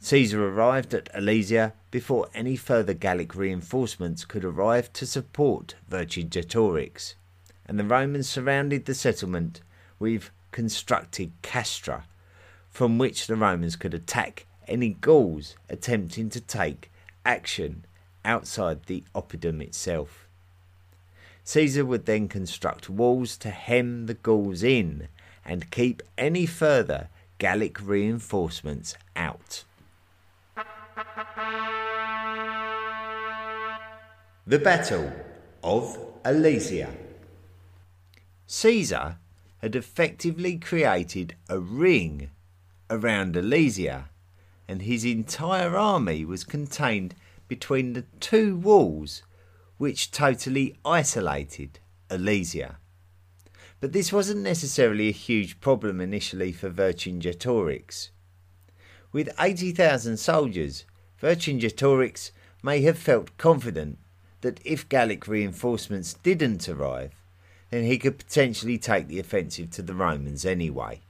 Caesar 0.00 0.46
arrived 0.46 0.94
at 0.94 1.12
Alesia 1.14 1.72
before 1.90 2.28
any 2.34 2.54
further 2.54 2.94
Gallic 2.94 3.34
reinforcements 3.34 4.24
could 4.24 4.44
arrive 4.44 4.92
to 4.92 5.06
support 5.06 5.74
Vercingetorix, 5.90 7.14
and 7.66 7.78
the 7.78 7.84
Romans 7.84 8.28
surrounded 8.28 8.84
the 8.84 8.94
settlement 8.94 9.60
with 9.98 10.30
constructed 10.52 11.32
castra, 11.42 12.04
from 12.70 12.98
which 12.98 13.26
the 13.26 13.36
Romans 13.36 13.74
could 13.74 13.94
attack 13.94 14.46
any 14.68 14.90
Gauls 14.90 15.56
attempting 15.68 16.28
to 16.30 16.40
take 16.40 16.90
action 17.24 17.84
outside 18.28 18.84
the 18.84 19.02
Oppidum 19.14 19.62
itself. 19.62 20.28
Caesar 21.44 21.84
would 21.84 22.04
then 22.04 22.28
construct 22.28 22.90
walls 22.90 23.38
to 23.38 23.48
hem 23.50 24.04
the 24.04 24.12
Gauls 24.12 24.62
in 24.62 25.08
and 25.46 25.70
keep 25.70 26.02
any 26.18 26.44
further 26.44 27.08
Gallic 27.38 27.80
reinforcements 27.80 28.94
out. 29.16 29.64
The 34.46 34.58
Battle 34.58 35.10
of 35.62 35.96
Alesia. 36.22 36.90
Caesar 38.46 39.16
had 39.62 39.74
effectively 39.74 40.58
created 40.58 41.34
a 41.48 41.58
ring 41.58 42.30
around 42.90 43.36
Alesia, 43.36 44.04
and 44.66 44.82
his 44.82 45.04
entire 45.04 45.76
army 45.76 46.24
was 46.26 46.44
contained 46.44 47.14
between 47.48 47.94
the 47.94 48.04
two 48.20 48.56
walls 48.56 49.22
which 49.78 50.10
totally 50.10 50.76
isolated 50.84 51.78
Alesia. 52.10 52.76
But 53.80 53.92
this 53.92 54.12
wasn't 54.12 54.40
necessarily 54.42 55.08
a 55.08 55.12
huge 55.12 55.60
problem 55.60 56.00
initially 56.00 56.52
for 56.52 56.70
Vercingetorix. 56.70 58.10
With 59.12 59.30
80,000 59.38 60.16
soldiers, 60.16 60.84
Vercingetorix 61.22 62.32
may 62.62 62.82
have 62.82 62.98
felt 62.98 63.36
confident 63.38 63.98
that 64.40 64.60
if 64.64 64.88
Gallic 64.88 65.26
reinforcements 65.26 66.14
didn't 66.14 66.68
arrive, 66.68 67.12
then 67.70 67.84
he 67.84 67.98
could 67.98 68.18
potentially 68.18 68.78
take 68.78 69.08
the 69.08 69.18
offensive 69.18 69.70
to 69.70 69.82
the 69.82 69.94
Romans 69.94 70.44
anyway. 70.44 71.00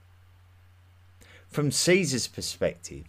From 1.47 1.71
Caesar's 1.71 2.27
perspective, 2.27 3.05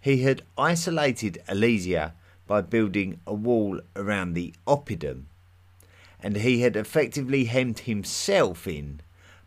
he 0.00 0.22
had 0.22 0.42
isolated 0.56 1.42
Alesia 1.48 2.12
by 2.46 2.60
building 2.60 3.20
a 3.26 3.34
wall 3.34 3.80
around 3.96 4.34
the 4.34 4.52
Oppidum, 4.66 5.24
and 6.20 6.36
he 6.36 6.60
had 6.60 6.76
effectively 6.76 7.44
hemmed 7.44 7.80
himself 7.80 8.66
in 8.66 9.00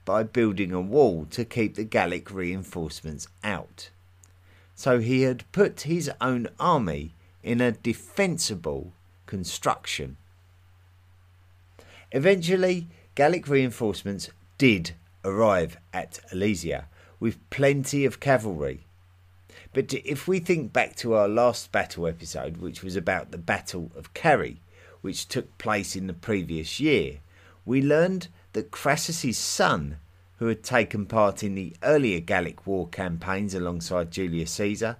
by 0.05 0.23
building 0.23 0.71
a 0.71 0.81
wall 0.81 1.25
to 1.29 1.43
keep 1.43 1.75
the 1.75 1.83
Gallic 1.83 2.31
reinforcements 2.31 3.27
out. 3.43 3.89
So 4.73 4.99
he 4.99 5.23
had 5.23 5.51
put 5.51 5.81
his 5.81 6.09
own 6.21 6.47
army 6.59 7.13
in 7.43 7.61
a 7.61 7.71
defensible 7.71 8.93
construction. 9.25 10.17
Eventually, 12.11 12.87
Gallic 13.15 13.47
reinforcements 13.47 14.29
did 14.57 14.93
arrive 15.25 15.77
at 15.93 16.19
Alesia 16.31 16.85
with 17.19 17.49
plenty 17.49 18.05
of 18.05 18.19
cavalry 18.19 18.86
but 19.73 19.93
if 19.93 20.27
we 20.27 20.39
think 20.39 20.73
back 20.73 20.95
to 20.97 21.13
our 21.13 21.27
last 21.27 21.71
battle 21.71 22.07
episode, 22.07 22.57
which 22.57 22.83
was 22.83 22.95
about 22.95 23.31
the 23.31 23.37
Battle 23.37 23.91
of 23.95 24.13
Carrhae, 24.13 24.57
which 25.01 25.27
took 25.27 25.57
place 25.57 25.95
in 25.95 26.07
the 26.07 26.13
previous 26.13 26.79
year, 26.79 27.19
we 27.65 27.81
learned 27.81 28.27
that 28.53 28.71
Crassus's 28.71 29.37
son, 29.37 29.97
who 30.37 30.47
had 30.47 30.63
taken 30.63 31.05
part 31.05 31.43
in 31.43 31.55
the 31.55 31.75
earlier 31.83 32.19
Gallic 32.19 32.65
war 32.65 32.87
campaigns 32.87 33.53
alongside 33.53 34.11
Julius 34.11 34.51
Caesar, 34.51 34.97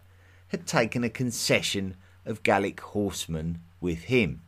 had 0.50 0.68
taken 0.68 1.04
a 1.04 1.10
concession 1.10 1.96
of 2.26 2.44
Gallic 2.44 2.80
horsemen 2.80 3.62
with 3.80 4.06
him. 4.06 4.42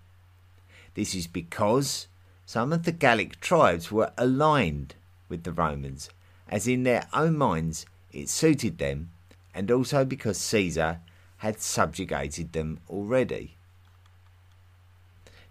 This 0.96 1.16
is 1.16 1.28
because 1.28 2.08
some 2.46 2.74
of 2.74 2.84
the 2.84 2.92
Gallic 2.92 3.40
tribes 3.40 3.92
were 3.92 4.12
aligned 4.18 4.96
with 5.28 5.44
the 5.44 5.54
Romans, 5.54 6.10
as 6.48 6.68
in 6.68 6.84
their 6.84 7.08
own 7.14 7.38
minds 7.38 7.86
it 8.12 8.28
suited 8.28 8.80
them 8.80 9.12
and 9.60 9.70
also 9.70 10.06
because 10.06 10.38
Caesar 10.38 11.02
had 11.40 11.60
subjugated 11.60 12.54
them 12.54 12.80
already. 12.90 13.58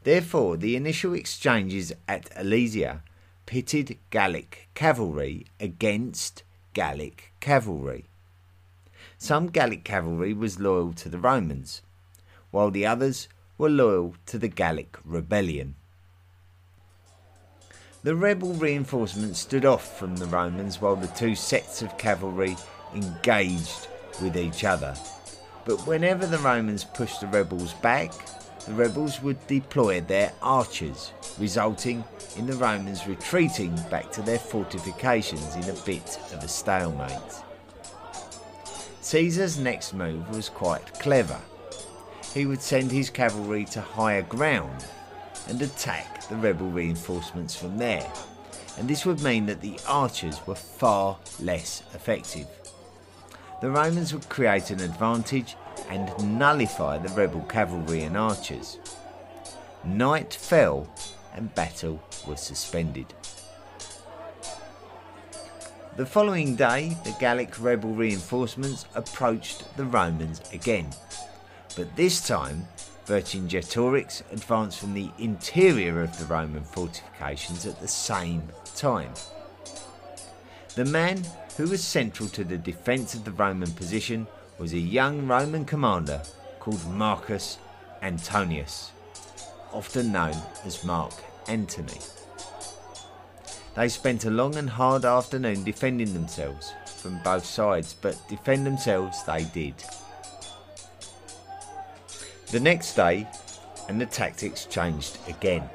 Therefore, 0.03 0.57
the 0.57 0.77
initial 0.77 1.12
exchanges 1.12 1.92
at 2.09 2.31
Alesia 2.35 3.03
pitted 3.44 3.99
Gallic 4.09 4.71
cavalry 4.73 5.44
against 5.61 6.42
Gallic 6.73 7.35
cavalry. 7.40 8.07
Some 9.18 9.49
Gallic 9.49 9.85
cavalry 9.85 10.33
was 10.33 10.59
loyal 10.59 10.94
to 10.94 11.11
the 11.11 11.18
Romans, 11.18 11.83
while 12.51 12.71
the 12.71 12.87
others 12.87 13.29
were 13.59 13.68
loyal 13.68 14.14
to 14.25 14.38
the 14.38 14.49
Gallic 14.49 14.97
rebellion. 15.05 15.75
The 18.05 18.16
rebel 18.16 18.55
reinforcements 18.55 19.40
stood 19.40 19.66
off 19.66 19.99
from 19.99 20.16
the 20.16 20.25
Romans 20.25 20.81
while 20.81 20.97
the 20.97 21.09
two 21.09 21.35
sets 21.35 21.83
of 21.83 21.99
cavalry 21.99 22.57
engaged 22.94 23.88
with 24.20 24.37
each 24.37 24.64
other. 24.64 24.94
But 25.64 25.87
whenever 25.87 26.26
the 26.26 26.38
Romans 26.38 26.85
pushed 26.85 27.20
the 27.20 27.26
rebels 27.26 27.74
back, 27.74 28.12
the 28.66 28.74
rebels 28.74 29.22
would 29.22 29.46
deploy 29.46 30.00
their 30.00 30.33
archers, 30.42 31.12
resulting 31.38 32.04
in 32.37 32.46
the 32.46 32.57
Romans 32.57 33.07
retreating 33.07 33.74
back 33.90 34.11
to 34.12 34.22
their 34.22 34.38
fortifications 34.38 35.57
in 35.57 35.64
a 35.70 35.81
bit 35.85 36.18
of 36.33 36.42
a 36.42 36.48
stalemate. 36.48 37.12
Caesar's 39.00 39.59
next 39.59 39.94
move 39.94 40.28
was 40.28 40.48
quite 40.48 40.92
clever. 41.00 41.40
He 42.35 42.44
would 42.44 42.61
send 42.61 42.90
his 42.90 43.09
cavalry 43.09 43.64
to 43.66 43.81
higher 43.81 44.22
ground 44.22 44.85
and 45.48 45.62
attack 45.62 46.28
the 46.28 46.37
rebel 46.37 46.68
reinforcements 46.68 47.57
from 47.57 47.78
there, 47.78 48.07
and 48.76 48.88
this 48.88 49.07
would 49.07 49.22
mean 49.22 49.46
that 49.46 49.62
the 49.62 49.81
archers 49.87 50.46
were 50.46 50.54
far 50.54 51.16
less 51.40 51.83
effective 51.94 52.46
the 53.61 53.71
Romans 53.71 54.12
would 54.12 54.29
create 54.29 54.71
an 54.71 54.81
advantage 54.81 55.57
and 55.88 56.38
nullify 56.38 56.99
the 56.99 57.09
rebel 57.14 57.40
cavalry 57.42 58.03
and 58.03 58.16
archers. 58.16 58.79
Night 59.85 60.35
fell 60.35 60.88
and 61.35 61.55
battle 61.55 62.03
was 62.27 62.40
suspended. 62.40 63.07
The 65.97 66.07
following 66.07 66.55
day, 66.55 66.97
the 67.05 67.16
Gallic 67.18 67.61
rebel 67.61 67.90
reinforcements 67.90 68.87
approached 68.94 69.77
the 69.77 69.85
Romans 69.85 70.40
again, 70.53 70.90
but 71.75 71.97
this 71.97 72.27
time 72.27 72.68
Vercingetorix 73.07 74.23
advanced 74.31 74.79
from 74.79 74.94
the 74.94 75.11
interior 75.18 76.03
of 76.03 76.16
the 76.18 76.27
Roman 76.27 76.62
fortifications 76.62 77.66
at 77.66 77.81
the 77.81 77.88
same 77.88 78.42
time. 78.77 79.12
The 80.75 80.85
man 80.85 81.25
who 81.59 81.66
was 81.66 81.83
central 81.83 82.29
to 82.29 82.44
the 82.44 82.57
defence 82.57 83.14
of 83.14 83.25
the 83.25 83.33
Roman 83.33 83.73
position 83.73 84.29
was 84.59 84.73
a 84.73 84.79
young 84.79 85.27
Roman 85.27 85.64
commander 85.64 86.23
called 86.61 86.88
Marcus 86.92 87.59
Antonius, 88.01 88.92
often 89.73 90.12
known 90.12 90.37
as 90.64 90.85
Mark 90.85 91.12
Antony. 91.49 91.99
They 93.75 93.88
spent 93.88 94.25
a 94.25 94.31
long 94.31 94.55
and 94.55 94.71
hard 94.71 95.05
afternoon 95.05 95.64
defending 95.64 96.14
themselves 96.14 96.73
from 96.87 97.21
both 97.25 97.44
sides, 97.44 97.92
but 97.92 98.16
defend 98.29 98.64
themselves 98.64 99.25
they 99.25 99.42
did. 99.53 99.75
The 102.53 102.61
next 102.61 102.94
day, 102.94 103.27
and 103.88 104.01
the 104.01 104.07
tactics 104.07 104.64
changed 104.66 105.18
again. 105.27 105.68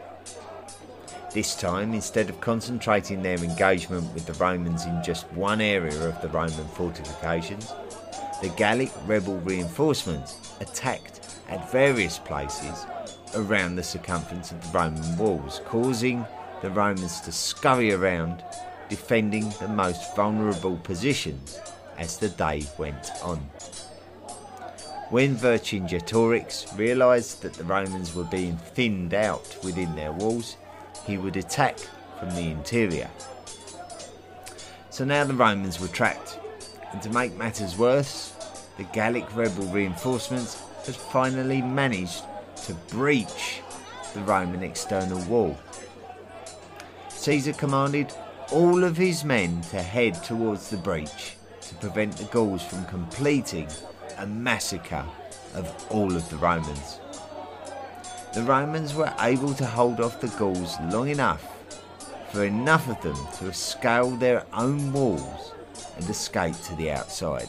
This 1.34 1.56
time, 1.56 1.96
instead 1.96 2.30
of 2.30 2.40
concentrating 2.42 3.24
their 3.24 3.40
engagement 3.40 4.14
with 4.14 4.28
the 4.28 4.34
Romans 4.34 4.86
in 4.86 5.02
just 5.04 5.26
one 5.34 5.62
area 5.62 6.08
of 6.08 6.22
the 6.22 6.28
Roman 6.28 6.68
fortifications, 6.68 7.74
the 8.44 8.50
Gallic 8.50 8.92
rebel 9.08 9.40
reinforcements 9.40 10.38
attacked 10.60 11.22
at 11.50 11.72
various 11.72 12.20
places 12.20 12.86
around 13.34 13.76
the 13.76 13.82
circumference 13.82 14.52
of 14.52 14.62
the 14.62 14.78
Roman 14.78 15.18
walls, 15.18 15.60
causing 15.66 16.24
the 16.62 16.70
Romans 16.70 17.20
to 17.22 17.32
scurry 17.32 17.94
around, 17.94 18.44
defending 18.88 19.50
the 19.60 19.68
most 19.68 20.16
vulnerable 20.16 20.78
positions 20.78 21.60
as 21.98 22.18
the 22.18 22.30
day 22.30 22.64
went 22.78 23.10
on. 23.24 23.40
When 25.10 25.36
Vercingetorix 25.36 26.78
realised 26.78 27.42
that 27.42 27.54
the 27.54 27.64
Romans 27.64 28.14
were 28.14 28.24
being 28.24 28.58
thinned 28.58 29.16
out 29.16 29.58
within 29.64 29.96
their 29.96 30.12
walls, 30.12 30.58
he 31.06 31.18
would 31.18 31.38
attack 31.38 31.78
from 32.20 32.30
the 32.32 32.50
interior. 32.50 33.10
So 34.90 35.06
now 35.06 35.24
the 35.24 35.34
Romans 35.34 35.80
were 35.80 35.88
trapped, 35.88 36.40
and 36.92 37.02
to 37.02 37.10
make 37.10 37.36
matters 37.36 37.78
worse, 37.78 38.34
the 38.78 38.84
Gallic 38.86 39.36
rebel 39.36 39.66
reinforcements 39.66 40.62
had 40.86 40.96
finally 40.96 41.62
managed 41.62 42.24
to 42.66 42.74
breach 42.90 43.62
the 44.14 44.22
Roman 44.22 44.64
external 44.64 45.20
wall. 45.26 45.58
Caesar 47.10 47.54
commanded 47.54 48.14
all 48.52 48.84
of 48.84 48.98
his 48.98 49.24
men 49.24 49.62
to 49.72 49.82
head 49.82 50.14
towards 50.24 50.70
the 50.70 50.78
breach 50.78 51.38
to 51.62 51.76
prevent 51.76 52.16
the 52.18 52.26
Gauls 52.26 52.64
from 52.64 52.86
completing 52.86 53.68
a 54.18 54.28
massacre 54.28 55.06
of 55.56 55.88
all 55.90 56.16
of 56.16 56.30
the 56.30 56.38
Romans. 56.38 57.00
The 58.34 58.42
Romans 58.42 58.96
were 58.96 59.14
able 59.20 59.54
to 59.54 59.66
hold 59.66 60.00
off 60.00 60.20
the 60.20 60.28
Gauls 60.40 60.76
long 60.92 61.08
enough 61.10 61.46
for 62.32 62.44
enough 62.44 62.90
of 62.90 63.00
them 63.04 63.28
to 63.38 63.54
scale 63.54 64.10
their 64.10 64.44
own 64.54 64.92
walls 64.92 65.54
and 65.96 66.10
escape 66.10 66.56
to 66.64 66.76
the 66.76 66.90
outside. 66.90 67.48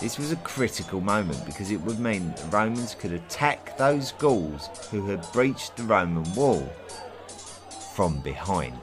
This 0.00 0.18
was 0.18 0.32
a 0.32 0.36
critical 0.36 1.00
moment 1.00 1.46
because 1.46 1.70
it 1.70 1.80
would 1.82 2.00
mean 2.00 2.34
the 2.34 2.46
Romans 2.46 2.96
could 2.96 3.12
attack 3.12 3.78
those 3.78 4.10
Gauls 4.12 4.68
who 4.90 5.06
had 5.06 5.24
breached 5.32 5.76
the 5.76 5.84
Roman 5.84 6.24
wall 6.34 6.68
from 7.94 8.20
behind. 8.22 8.80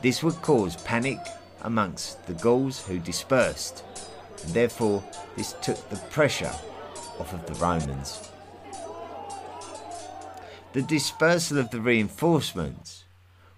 This 0.00 0.22
would 0.22 0.40
cause 0.40 0.76
panic 0.76 1.18
amongst 1.60 2.24
the 2.26 2.34
Gauls 2.34 2.86
who 2.86 2.98
dispersed, 2.98 3.84
and 4.42 4.54
therefore 4.54 5.04
this 5.36 5.54
took 5.60 5.90
the 5.90 5.96
pressure 6.08 6.54
off 7.18 7.34
of 7.34 7.44
the 7.44 7.54
Romans. 7.62 8.31
The 10.72 10.80
dispersal 10.80 11.58
of 11.58 11.68
the 11.68 11.82
reinforcements 11.82 13.04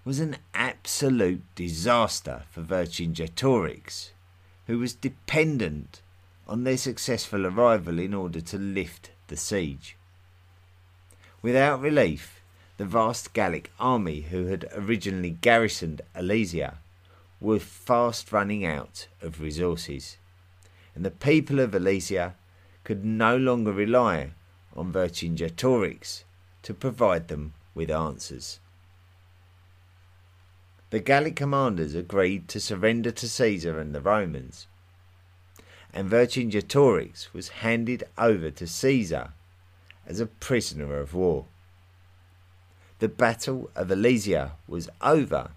was 0.03 0.19
an 0.19 0.35
absolute 0.53 1.43
disaster 1.55 2.43
for 2.51 2.61
Vercingetorix, 2.61 4.09
who 4.67 4.79
was 4.79 4.93
dependent 4.93 6.01
on 6.45 6.65
their 6.65 6.75
successful 6.75 7.45
arrival 7.45 7.99
in 7.99 8.13
order 8.13 8.41
to 8.41 8.57
lift 8.57 9.11
the 9.27 9.37
siege. 9.37 9.95
Without 11.41 11.79
relief, 11.79 12.41
the 12.75 12.83
vast 12.83 13.31
Gallic 13.31 13.71
army 13.79 14.21
who 14.23 14.47
had 14.47 14.67
originally 14.75 15.37
garrisoned 15.39 16.01
Alesia 16.13 16.79
were 17.39 17.59
fast 17.59 18.33
running 18.33 18.65
out 18.65 19.07
of 19.21 19.39
resources, 19.39 20.17
and 20.93 21.05
the 21.05 21.11
people 21.11 21.61
of 21.61 21.73
Alesia 21.73 22.33
could 22.83 23.05
no 23.05 23.37
longer 23.37 23.71
rely 23.71 24.31
on 24.75 24.91
Vercingetorix 24.91 26.25
to 26.65 26.73
provide 26.73 27.29
them 27.29 27.53
with 27.73 27.89
answers. 27.89 28.59
The 30.89 30.99
Gallic 30.99 31.35
commanders 31.35 31.95
agreed 31.95 32.47
to 32.49 32.59
surrender 32.59 33.11
to 33.11 33.29
Caesar 33.29 33.79
and 33.79 33.93
the 33.93 34.01
Romans, 34.01 34.67
and 35.93 36.09
Vercingetorix 36.09 37.31
was 37.33 37.61
handed 37.63 38.03
over 38.17 38.51
to 38.51 38.67
Caesar 38.67 39.33
as 40.05 40.19
a 40.19 40.25
prisoner 40.25 40.99
of 40.99 41.13
war. 41.13 41.45
The 42.99 43.09
Battle 43.09 43.69
of 43.75 43.89
Alesia 43.89 44.51
was 44.67 44.89
over 45.01 45.51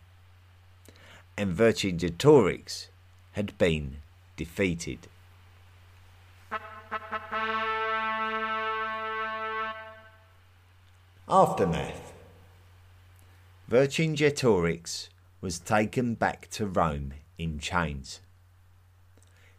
and 1.38 1.56
Vercingetorix 1.56 2.88
had 3.32 3.56
been 3.58 3.98
defeated. 4.36 5.06
Aftermath 11.30 12.14
Vercingetorix 13.70 15.10
was 15.42 15.58
taken 15.58 16.14
back 16.14 16.48
to 16.52 16.66
Rome 16.66 17.12
in 17.36 17.58
chains. 17.58 18.20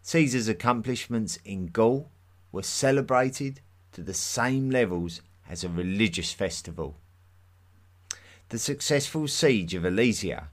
Caesar's 0.01 0.47
accomplishments 0.47 1.37
in 1.45 1.67
Gaul 1.67 2.09
were 2.51 2.63
celebrated 2.63 3.61
to 3.91 4.01
the 4.01 4.15
same 4.15 4.71
levels 4.71 5.21
as 5.47 5.63
a 5.63 5.69
religious 5.69 6.33
festival. 6.33 6.95
The 8.49 8.57
successful 8.57 9.27
siege 9.27 9.75
of 9.75 9.83
Alesia 9.83 10.47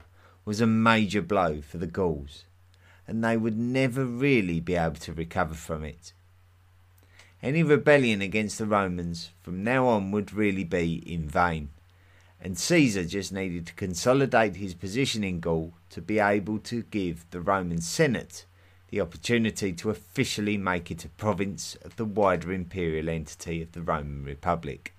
was 0.45 0.61
a 0.61 0.67
major 0.67 1.23
blow 1.23 1.61
for 1.61 1.79
the 1.79 1.87
Gauls, 1.87 2.43
and 3.07 3.23
they 3.23 3.37
would 3.37 3.57
never 3.57 4.05
really 4.05 4.59
be 4.59 4.75
able 4.75 4.97
to 4.97 5.13
recover 5.13 5.55
from 5.55 5.83
it. 5.83 6.13
Any 7.41 7.61
rebellion 7.61 8.21
against 8.21 8.57
the 8.57 8.65
Romans 8.65 9.29
from 9.41 9.63
now 9.63 9.87
on 9.87 10.11
would 10.11 10.33
really 10.33 10.63
be 10.63 10.95
in 11.11 11.29
vain, 11.29 11.69
and 12.41 12.57
Caesar 12.57 13.05
just 13.05 13.31
needed 13.31 13.67
to 13.67 13.73
consolidate 13.75 14.55
his 14.55 14.73
position 14.73 15.23
in 15.23 15.39
Gaul 15.39 15.73
to 15.91 16.01
be 16.01 16.19
able 16.19 16.57
to 16.59 16.83
give 16.83 17.29
the 17.29 17.41
Roman 17.41 17.81
Senate 17.81 18.45
the 18.89 19.01
opportunity 19.01 19.73
to 19.73 19.89
officially 19.89 20.57
make 20.57 20.89
it 20.89 21.05
a 21.05 21.09
province 21.09 21.75
of 21.83 21.95
the 21.95 22.05
wider 22.05 22.51
imperial 22.51 23.09
entity 23.09 23.61
of 23.61 23.73
the 23.73 23.81
Roman 23.81 24.23
Republic. 24.23 24.93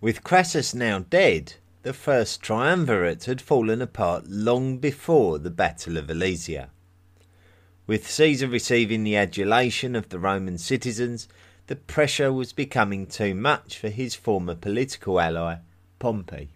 With 0.00 0.24
Crassus 0.24 0.74
now 0.74 0.98
dead, 0.98 1.54
the 1.82 1.92
first 1.92 2.42
triumvirate 2.42 3.24
had 3.24 3.40
fallen 3.40 3.80
apart 3.80 4.26
long 4.26 4.78
before 4.78 5.38
the 5.38 5.50
Battle 5.50 5.96
of 5.96 6.08
Alesia. 6.08 6.70
With 7.86 8.10
Caesar 8.10 8.48
receiving 8.48 9.04
the 9.04 9.16
adulation 9.16 9.94
of 9.94 10.08
the 10.08 10.18
Roman 10.18 10.58
citizens, 10.58 11.28
the 11.68 11.76
pressure 11.76 12.32
was 12.32 12.52
becoming 12.52 13.06
too 13.06 13.34
much 13.34 13.78
for 13.78 13.88
his 13.88 14.14
former 14.14 14.56
political 14.56 15.20
ally, 15.20 15.58
Pompey. 16.00 16.48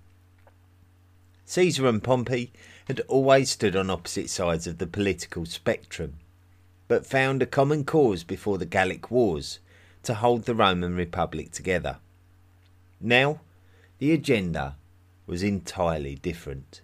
Caesar 1.47 1.87
and 1.89 2.03
Pompey 2.03 2.53
had 2.87 3.01
always 3.09 3.51
stood 3.51 3.77
on 3.77 3.91
opposite 3.91 4.29
sides 4.29 4.67
of 4.67 4.79
the 4.79 4.87
political 4.87 5.47
spectrum, 5.47 6.15
but 6.89 7.07
found 7.07 7.43
a 7.43 7.47
common 7.47 7.85
cause 7.85 8.25
before 8.25 8.59
the 8.59 8.67
Gallic 8.67 9.11
Wars 9.11 9.61
to 10.03 10.15
hold 10.15 10.45
the 10.45 10.55
Roman 10.55 10.97
Republic 10.97 11.53
together. 11.53 11.99
Now, 13.01 13.41
the 13.99 14.13
agenda 14.13 14.77
was 15.27 15.45
entirely 15.45 16.17
different. 16.17 16.81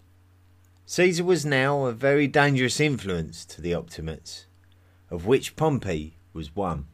Caesar 0.88 1.24
was 1.24 1.44
now 1.44 1.86
a 1.86 1.92
very 1.92 2.28
dangerous 2.28 2.78
influence 2.78 3.44
to 3.44 3.60
the 3.60 3.74
Optimates, 3.74 4.46
of 5.10 5.26
which 5.26 5.56
Pompey 5.56 6.14
was 6.32 6.54
one. 6.54 6.86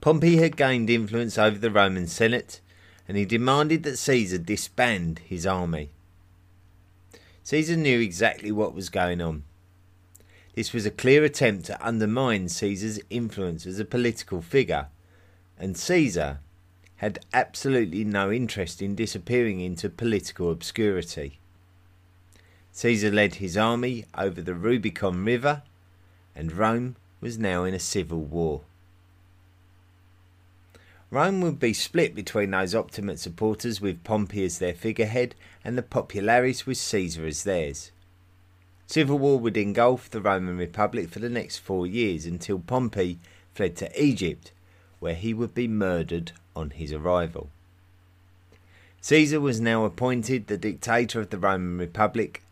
Pompey 0.00 0.38
had 0.38 0.56
gained 0.56 0.90
influence 0.90 1.38
over 1.38 1.56
the 1.56 1.70
Roman 1.70 2.08
Senate, 2.08 2.60
and 3.06 3.16
he 3.16 3.24
demanded 3.24 3.84
that 3.84 3.96
Caesar 3.96 4.38
disband 4.38 5.20
his 5.20 5.46
army. 5.46 5.90
Caesar 7.44 7.76
knew 7.76 8.00
exactly 8.00 8.50
what 8.50 8.74
was 8.74 8.88
going 8.88 9.20
on. 9.20 9.44
This 10.56 10.72
was 10.72 10.84
a 10.84 10.90
clear 10.90 11.22
attempt 11.22 11.66
to 11.66 11.86
undermine 11.86 12.48
Caesar's 12.48 12.98
influence 13.08 13.66
as 13.66 13.78
a 13.78 13.84
political 13.84 14.42
figure, 14.42 14.88
and 15.56 15.76
Caesar 15.76 16.40
had 16.96 17.24
absolutely 17.32 18.02
no 18.02 18.32
interest 18.32 18.82
in 18.82 18.96
disappearing 18.96 19.60
into 19.60 19.88
political 19.88 20.50
obscurity. 20.50 21.38
Caesar 22.74 23.10
led 23.10 23.36
his 23.36 23.56
army 23.56 24.06
over 24.16 24.40
the 24.40 24.54
Rubicon 24.54 25.24
River, 25.24 25.62
and 26.34 26.52
Rome 26.52 26.96
was 27.20 27.38
now 27.38 27.64
in 27.64 27.74
a 27.74 27.78
civil 27.78 28.20
war. 28.20 28.62
Rome 31.10 31.42
would 31.42 31.60
be 31.60 31.74
split 31.74 32.14
between 32.14 32.50
those 32.50 32.74
Optimate 32.74 33.18
supporters 33.18 33.82
with 33.82 34.02
Pompey 34.02 34.44
as 34.46 34.58
their 34.58 34.72
figurehead 34.72 35.34
and 35.62 35.76
the 35.76 35.82
Populares 35.82 36.64
with 36.64 36.78
Caesar 36.78 37.26
as 37.26 37.44
theirs. 37.44 37.92
Civil 38.86 39.18
war 39.18 39.38
would 39.38 39.58
engulf 39.58 40.08
the 40.08 40.22
Roman 40.22 40.56
Republic 40.56 41.10
for 41.10 41.18
the 41.18 41.28
next 41.28 41.58
four 41.58 41.86
years 41.86 42.24
until 42.24 42.58
Pompey 42.58 43.18
fled 43.54 43.76
to 43.76 44.02
Egypt, 44.02 44.52
where 44.98 45.14
he 45.14 45.34
would 45.34 45.54
be 45.54 45.68
murdered 45.68 46.32
on 46.56 46.70
his 46.70 46.94
arrival. 46.94 47.50
Caesar 49.02 49.40
was 49.40 49.60
now 49.60 49.84
appointed 49.84 50.46
the 50.46 50.56
dictator 50.56 51.20
of 51.20 51.28
the 51.28 51.38
Roman 51.38 51.76
Republic, 51.76 52.42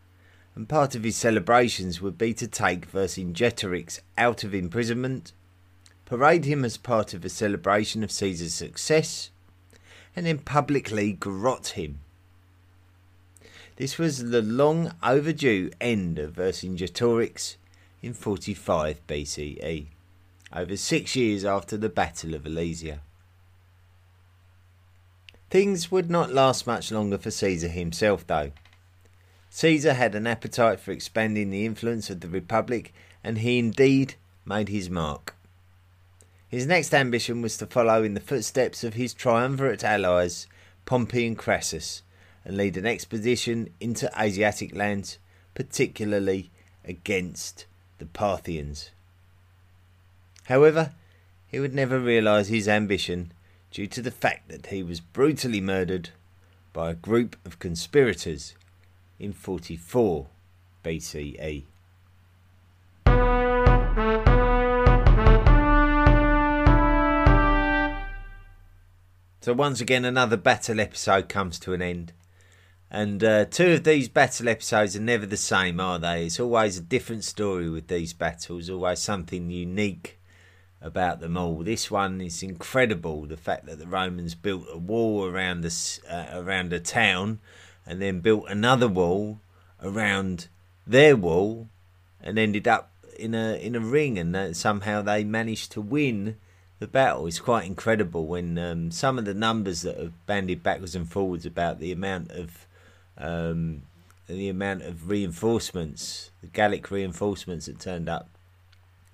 and 0.55 0.67
part 0.67 0.95
of 0.95 1.03
his 1.03 1.15
celebrations 1.15 2.01
would 2.01 2.17
be 2.17 2.33
to 2.33 2.47
take 2.47 2.91
Vercingetorix 2.91 3.99
out 4.17 4.43
of 4.43 4.53
imprisonment, 4.53 5.31
parade 6.05 6.45
him 6.45 6.65
as 6.65 6.77
part 6.77 7.13
of 7.13 7.23
a 7.23 7.29
celebration 7.29 8.03
of 8.03 8.11
Caesar's 8.11 8.53
success, 8.53 9.31
and 10.15 10.25
then 10.25 10.39
publicly 10.39 11.13
garrote 11.13 11.69
him. 11.69 11.99
This 13.77 13.97
was 13.97 14.29
the 14.29 14.41
long 14.41 14.93
overdue 15.01 15.71
end 15.79 16.19
of 16.19 16.33
Vercingetorix 16.33 17.55
in 18.01 18.13
45 18.13 19.07
BCE, 19.07 19.85
over 20.53 20.75
six 20.75 21.15
years 21.15 21.45
after 21.45 21.77
the 21.77 21.89
Battle 21.89 22.33
of 22.33 22.43
Alesia. 22.43 22.99
Things 25.49 25.91
would 25.91 26.09
not 26.09 26.33
last 26.33 26.67
much 26.67 26.91
longer 26.91 27.17
for 27.17 27.31
Caesar 27.31 27.67
himself, 27.67 28.25
though. 28.27 28.51
Caesar 29.53 29.95
had 29.95 30.15
an 30.15 30.25
appetite 30.25 30.79
for 30.79 30.91
expanding 30.91 31.49
the 31.49 31.65
influence 31.65 32.09
of 32.09 32.21
the 32.21 32.29
Republic, 32.29 32.93
and 33.21 33.39
he 33.39 33.59
indeed 33.59 34.15
made 34.45 34.69
his 34.69 34.89
mark. 34.89 35.35
His 36.47 36.65
next 36.65 36.93
ambition 36.93 37.41
was 37.41 37.57
to 37.57 37.65
follow 37.65 38.01
in 38.01 38.13
the 38.13 38.21
footsteps 38.21 38.85
of 38.85 38.93
his 38.93 39.13
triumvirate 39.13 39.83
allies, 39.83 40.47
Pompey 40.85 41.27
and 41.27 41.37
Crassus, 41.37 42.01
and 42.45 42.55
lead 42.55 42.77
an 42.77 42.85
expedition 42.85 43.69
into 43.81 44.09
Asiatic 44.17 44.73
lands, 44.73 45.17
particularly 45.53 46.49
against 46.85 47.65
the 47.97 48.05
Parthians. 48.05 48.91
However, 50.45 50.93
he 51.47 51.59
would 51.59 51.75
never 51.75 51.99
realise 51.99 52.47
his 52.47 52.69
ambition 52.69 53.33
due 53.69 53.87
to 53.87 54.01
the 54.01 54.11
fact 54.11 54.47
that 54.47 54.67
he 54.67 54.81
was 54.81 55.01
brutally 55.01 55.59
murdered 55.59 56.11
by 56.71 56.89
a 56.89 56.95
group 56.95 57.35
of 57.45 57.59
conspirators 57.59 58.55
in 59.21 59.31
44 59.33 60.27
BCE. 60.83 61.63
So, 69.41 69.53
once 69.53 69.79
again, 69.79 70.05
another 70.05 70.37
battle 70.37 70.79
episode 70.79 71.29
comes 71.29 71.59
to 71.59 71.73
an 71.73 71.81
end. 71.81 72.13
And 72.89 73.23
uh, 73.23 73.45
two 73.45 73.73
of 73.73 73.83
these 73.83 74.09
battle 74.09 74.49
episodes 74.49 74.95
are 74.95 75.01
never 75.01 75.25
the 75.25 75.37
same, 75.37 75.79
are 75.79 75.97
they? 75.97 76.25
It's 76.25 76.39
always 76.39 76.77
a 76.77 76.81
different 76.81 77.23
story 77.23 77.69
with 77.69 77.87
these 77.87 78.13
battles, 78.13 78.69
always 78.69 78.99
something 78.99 79.49
unique 79.49 80.19
about 80.81 81.19
them 81.21 81.37
all. 81.37 81.63
This 81.63 81.89
one 81.89 82.21
is 82.21 82.43
incredible. 82.43 83.25
The 83.27 83.37
fact 83.37 83.67
that 83.67 83.79
the 83.79 83.87
Romans 83.87 84.35
built 84.35 84.65
a 84.71 84.77
wall 84.77 85.25
around 85.25 85.61
the 85.61 85.99
uh, 86.09 86.39
around 86.39 86.73
a 86.73 86.79
town, 86.79 87.39
and 87.85 88.01
then 88.01 88.19
built 88.19 88.45
another 88.47 88.87
wall 88.87 89.39
around 89.81 90.47
their 90.85 91.15
wall, 91.15 91.67
and 92.21 92.37
ended 92.37 92.67
up 92.67 92.91
in 93.17 93.33
a 93.35 93.55
in 93.55 93.75
a 93.75 93.79
ring, 93.79 94.17
and 94.17 94.55
somehow 94.55 95.01
they 95.01 95.23
managed 95.23 95.71
to 95.73 95.81
win 95.81 96.37
the 96.79 96.87
battle. 96.87 97.27
It's 97.27 97.39
quite 97.39 97.65
incredible 97.65 98.25
when 98.25 98.57
um, 98.57 98.91
some 98.91 99.19
of 99.19 99.25
the 99.25 99.33
numbers 99.33 99.81
that 99.81 99.99
are 99.99 100.11
bandied 100.25 100.63
backwards 100.63 100.95
and 100.95 101.09
forwards 101.09 101.45
about 101.45 101.79
the 101.79 101.91
amount 101.91 102.31
of 102.31 102.67
um, 103.17 103.83
the 104.27 104.49
amount 104.49 104.83
of 104.83 105.09
reinforcements, 105.09 106.31
the 106.41 106.47
Gallic 106.47 106.89
reinforcements 106.89 107.65
that 107.65 107.79
turned 107.79 108.09
up 108.09 108.29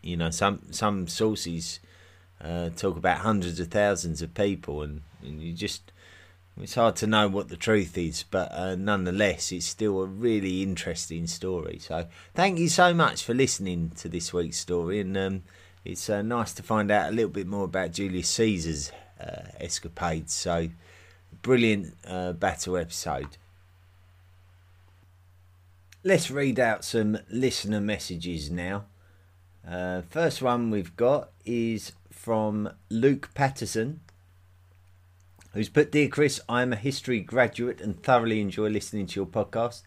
you 0.08 0.16
know, 0.16 0.30
some 0.30 0.62
some 0.72 1.08
sources 1.08 1.80
uh, 2.42 2.70
talk 2.70 2.98
about 2.98 3.20
hundreds 3.20 3.60
of 3.60 3.68
thousands 3.68 4.22
of 4.22 4.34
people, 4.34 4.82
and, 4.82 5.02
and 5.22 5.42
you 5.42 5.54
just 5.54 5.92
it's 6.60 6.76
hard 6.76 6.96
to 6.98 7.08
know 7.08 7.28
what 7.28 7.50
the 7.50 7.58
truth 7.58 7.98
is, 7.98 8.24
but 8.24 8.52
uh, 8.52 8.76
nonetheless, 8.76 9.52
it's 9.52 9.66
still 9.66 10.02
a 10.02 10.06
really 10.06 10.64
interesting 10.64 11.28
story. 11.28 11.78
So, 11.80 12.08
thank 12.34 12.58
you 12.58 12.68
so 12.70 12.94
much 12.94 13.24
for 13.24 13.34
listening 13.34 13.92
to 13.98 14.10
this 14.10 14.34
week's 14.34 14.58
story, 14.58 15.00
and 15.00 15.16
um, 15.18 15.44
it's 15.86 16.10
uh, 16.10 16.22
nice 16.22 16.54
to 16.54 16.64
find 16.64 16.90
out 16.90 17.10
a 17.10 17.16
little 17.16 17.30
bit 17.30 17.48
more 17.48 17.66
about 17.66 17.92
Julius 17.92 18.30
Caesar's 18.30 18.92
uh, 19.22 19.44
escapades. 19.60 20.34
So, 20.34 20.70
brilliant 21.42 21.96
uh, 22.08 22.34
battle 22.34 22.78
episode. 22.78 23.38
Let's 26.04 26.32
read 26.32 26.60
out 26.60 26.84
some 26.84 27.20
listener 27.30 27.82
messages 27.82 28.50
now. 28.50 28.86
Uh, 29.68 30.02
first 30.10 30.42
one 30.42 30.72
we've 30.72 30.96
got 30.96 31.30
is 31.46 31.92
from 32.10 32.70
Luke 32.90 33.30
Patterson, 33.34 34.00
who's 35.58 35.70
put 35.70 35.92
Dear 35.92 36.08
Chris, 36.08 36.40
I 36.48 36.62
am 36.62 36.72
a 36.72 36.76
history 36.76 37.20
graduate 37.20 37.82
and 37.82 38.00
thoroughly 38.04 38.42
enjoy 38.42 38.70
listening 38.70 39.08
to 39.08 39.20
your 39.20 39.26
podcast. 39.26 39.82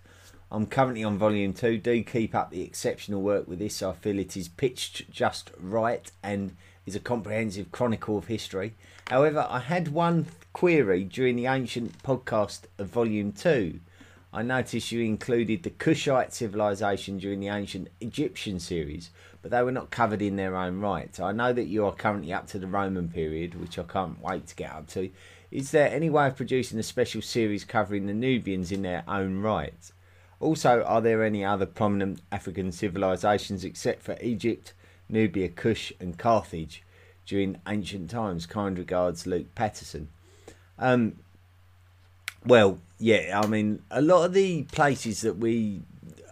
I'm 0.50 0.66
currently 0.66 1.04
on 1.04 1.16
volume 1.16 1.52
two. 1.52 1.78
Do 1.78 2.02
keep 2.02 2.34
up 2.34 2.50
the 2.50 2.62
exceptional 2.62 3.22
work 3.22 3.46
with 3.46 3.60
this. 3.60 3.80
I 3.80 3.92
feel 3.92 4.18
it 4.18 4.36
is 4.36 4.48
pitched 4.48 5.08
just 5.12 5.52
right 5.56 6.10
and 6.24 6.56
is 6.86 6.96
a 6.96 7.00
comprehensive 7.00 7.70
chronicle 7.70 8.18
of 8.18 8.26
history. 8.26 8.74
However, 9.06 9.46
I 9.48 9.60
had 9.60 9.92
one 9.92 10.26
query 10.52 11.04
during 11.04 11.36
the 11.36 11.46
ancient 11.46 12.02
podcast 12.02 12.62
of 12.76 12.88
volume 12.88 13.30
two. 13.30 13.78
I 14.32 14.42
noticed 14.42 14.90
you 14.90 15.02
included 15.02 15.62
the 15.62 15.70
Kushite 15.70 16.32
civilization 16.32 17.18
during 17.18 17.38
the 17.38 17.46
ancient 17.46 17.90
Egyptian 18.00 18.58
series, 18.58 19.10
but 19.42 19.50
they 19.50 19.62
were 19.62 19.72
not 19.72 19.90
covered 19.90 20.22
in 20.22 20.36
their 20.36 20.56
own 20.56 20.80
right. 20.80 21.18
I 21.18 21.32
know 21.32 21.52
that 21.52 21.66
you 21.66 21.86
are 21.86 21.92
currently 21.92 22.32
up 22.32 22.46
to 22.48 22.58
the 22.58 22.66
Roman 22.66 23.08
period, 23.08 23.60
which 23.60 23.78
I 23.78 23.82
can't 23.84 24.20
wait 24.22 24.46
to 24.48 24.54
get 24.54 24.72
up 24.72 24.86
to. 24.88 25.10
Is 25.50 25.70
there 25.70 25.90
any 25.90 26.10
way 26.10 26.28
of 26.28 26.36
producing 26.36 26.78
a 26.78 26.82
special 26.82 27.22
series 27.22 27.64
covering 27.64 28.06
the 28.06 28.14
Nubians 28.14 28.70
in 28.70 28.82
their 28.82 29.02
own 29.08 29.40
right? 29.40 29.92
Also, 30.38 30.82
are 30.84 31.00
there 31.00 31.24
any 31.24 31.44
other 31.44 31.66
prominent 31.66 32.20
African 32.30 32.72
civilizations 32.72 33.64
except 33.64 34.02
for 34.02 34.16
Egypt, 34.22 34.72
Nubia, 35.08 35.48
Kush, 35.48 35.92
and 36.00 36.18
Carthage 36.18 36.82
during 37.26 37.60
ancient 37.68 38.10
times? 38.10 38.46
Kind 38.46 38.78
regards, 38.78 39.26
Luke 39.26 39.54
Patterson. 39.54 40.08
Um, 40.78 41.16
well, 42.44 42.78
yeah, 42.98 43.38
I 43.42 43.46
mean, 43.46 43.82
a 43.90 44.00
lot 44.00 44.24
of 44.24 44.32
the 44.32 44.62
places 44.64 45.20
that 45.22 45.36
we 45.36 45.82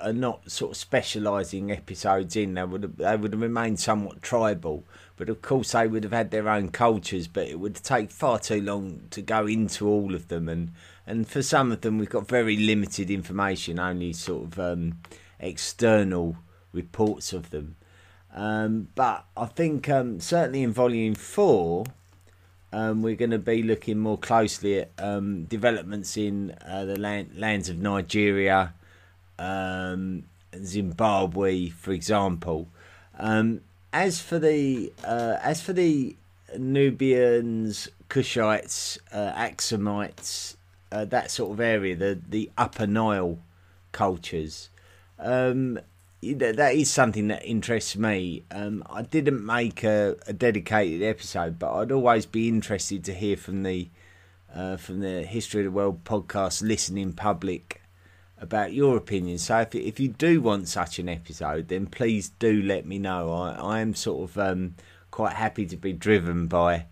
are 0.00 0.12
not 0.12 0.50
sort 0.50 0.72
of 0.72 0.76
specialising 0.76 1.70
episodes 1.70 2.36
in. 2.36 2.54
They 2.54 2.64
would 2.64 2.82
have, 2.82 2.96
they 2.96 3.16
would 3.16 3.32
have 3.32 3.42
remained 3.42 3.80
somewhat 3.80 4.22
tribal, 4.22 4.84
but 5.16 5.28
of 5.28 5.42
course 5.42 5.72
they 5.72 5.86
would 5.86 6.04
have 6.04 6.12
had 6.12 6.30
their 6.30 6.48
own 6.48 6.70
cultures. 6.70 7.28
But 7.28 7.48
it 7.48 7.58
would 7.60 7.74
take 7.76 8.10
far 8.10 8.38
too 8.38 8.60
long 8.60 9.02
to 9.10 9.22
go 9.22 9.46
into 9.46 9.88
all 9.88 10.14
of 10.14 10.28
them, 10.28 10.48
and 10.48 10.72
and 11.06 11.28
for 11.28 11.42
some 11.42 11.72
of 11.72 11.80
them 11.80 11.98
we've 11.98 12.08
got 12.08 12.28
very 12.28 12.56
limited 12.56 13.10
information, 13.10 13.78
only 13.78 14.12
sort 14.12 14.44
of 14.44 14.58
um, 14.58 14.98
external 15.40 16.36
reports 16.72 17.32
of 17.32 17.50
them. 17.50 17.76
Um, 18.34 18.88
but 18.94 19.24
I 19.36 19.46
think 19.46 19.88
um, 19.88 20.20
certainly 20.20 20.62
in 20.62 20.72
volume 20.72 21.14
four. 21.14 21.84
Um, 22.70 23.00
we're 23.00 23.16
going 23.16 23.30
to 23.30 23.38
be 23.38 23.62
looking 23.62 23.98
more 23.98 24.18
closely 24.18 24.80
at 24.80 24.90
um, 24.98 25.44
developments 25.44 26.18
in 26.18 26.54
uh, 26.66 26.84
the 26.84 26.98
land, 26.98 27.30
lands 27.34 27.70
of 27.70 27.78
Nigeria, 27.78 28.74
um, 29.38 30.24
Zimbabwe, 30.62 31.68
for 31.68 31.92
example. 31.92 32.68
Um, 33.18 33.60
as 33.92 34.20
for 34.20 34.38
the 34.38 34.92
uh, 35.04 35.36
as 35.42 35.62
for 35.62 35.72
the 35.72 36.16
Nubians, 36.56 37.88
Kushites, 38.08 38.98
uh, 39.12 39.32
uh, 40.90 41.04
that 41.04 41.30
sort 41.30 41.52
of 41.52 41.60
area, 41.60 41.96
the 41.96 42.20
the 42.28 42.50
Upper 42.56 42.86
Nile 42.86 43.38
cultures, 43.92 44.70
um, 45.18 45.78
that 46.22 46.74
is 46.74 46.90
something 46.90 47.28
that 47.28 47.44
interests 47.44 47.96
me. 47.96 48.44
Um, 48.50 48.82
I 48.90 49.02
didn't 49.02 49.44
make 49.44 49.84
a, 49.84 50.16
a, 50.26 50.32
dedicated 50.32 51.02
episode, 51.02 51.58
but 51.58 51.72
I'd 51.72 51.92
always 51.92 52.26
be 52.26 52.48
interested 52.48 53.04
to 53.04 53.14
hear 53.14 53.36
from 53.36 53.62
the 53.62 53.88
uh, 54.54 54.76
from 54.76 55.00
the 55.00 55.22
History 55.22 55.60
of 55.60 55.66
the 55.66 55.70
World 55.70 56.04
podcast 56.04 56.62
listening 56.62 57.12
public 57.12 57.82
about 58.40 58.72
your 58.72 58.96
opinion. 58.96 59.38
So 59.38 59.60
if 59.60 59.74
if 59.74 60.00
you 60.00 60.08
do 60.08 60.40
want 60.40 60.68
such 60.68 60.98
an 60.98 61.08
episode, 61.08 61.68
then 61.68 61.86
please 61.86 62.30
do 62.38 62.62
let 62.62 62.86
me 62.86 62.98
know. 62.98 63.32
I 63.32 63.52
I 63.52 63.80
am 63.80 63.94
sort 63.94 64.30
of 64.30 64.38
um, 64.38 64.74
quite 65.10 65.34
happy 65.34 65.66
to 65.66 65.76
be 65.76 65.92
driven 65.92 66.46
by 66.46 66.86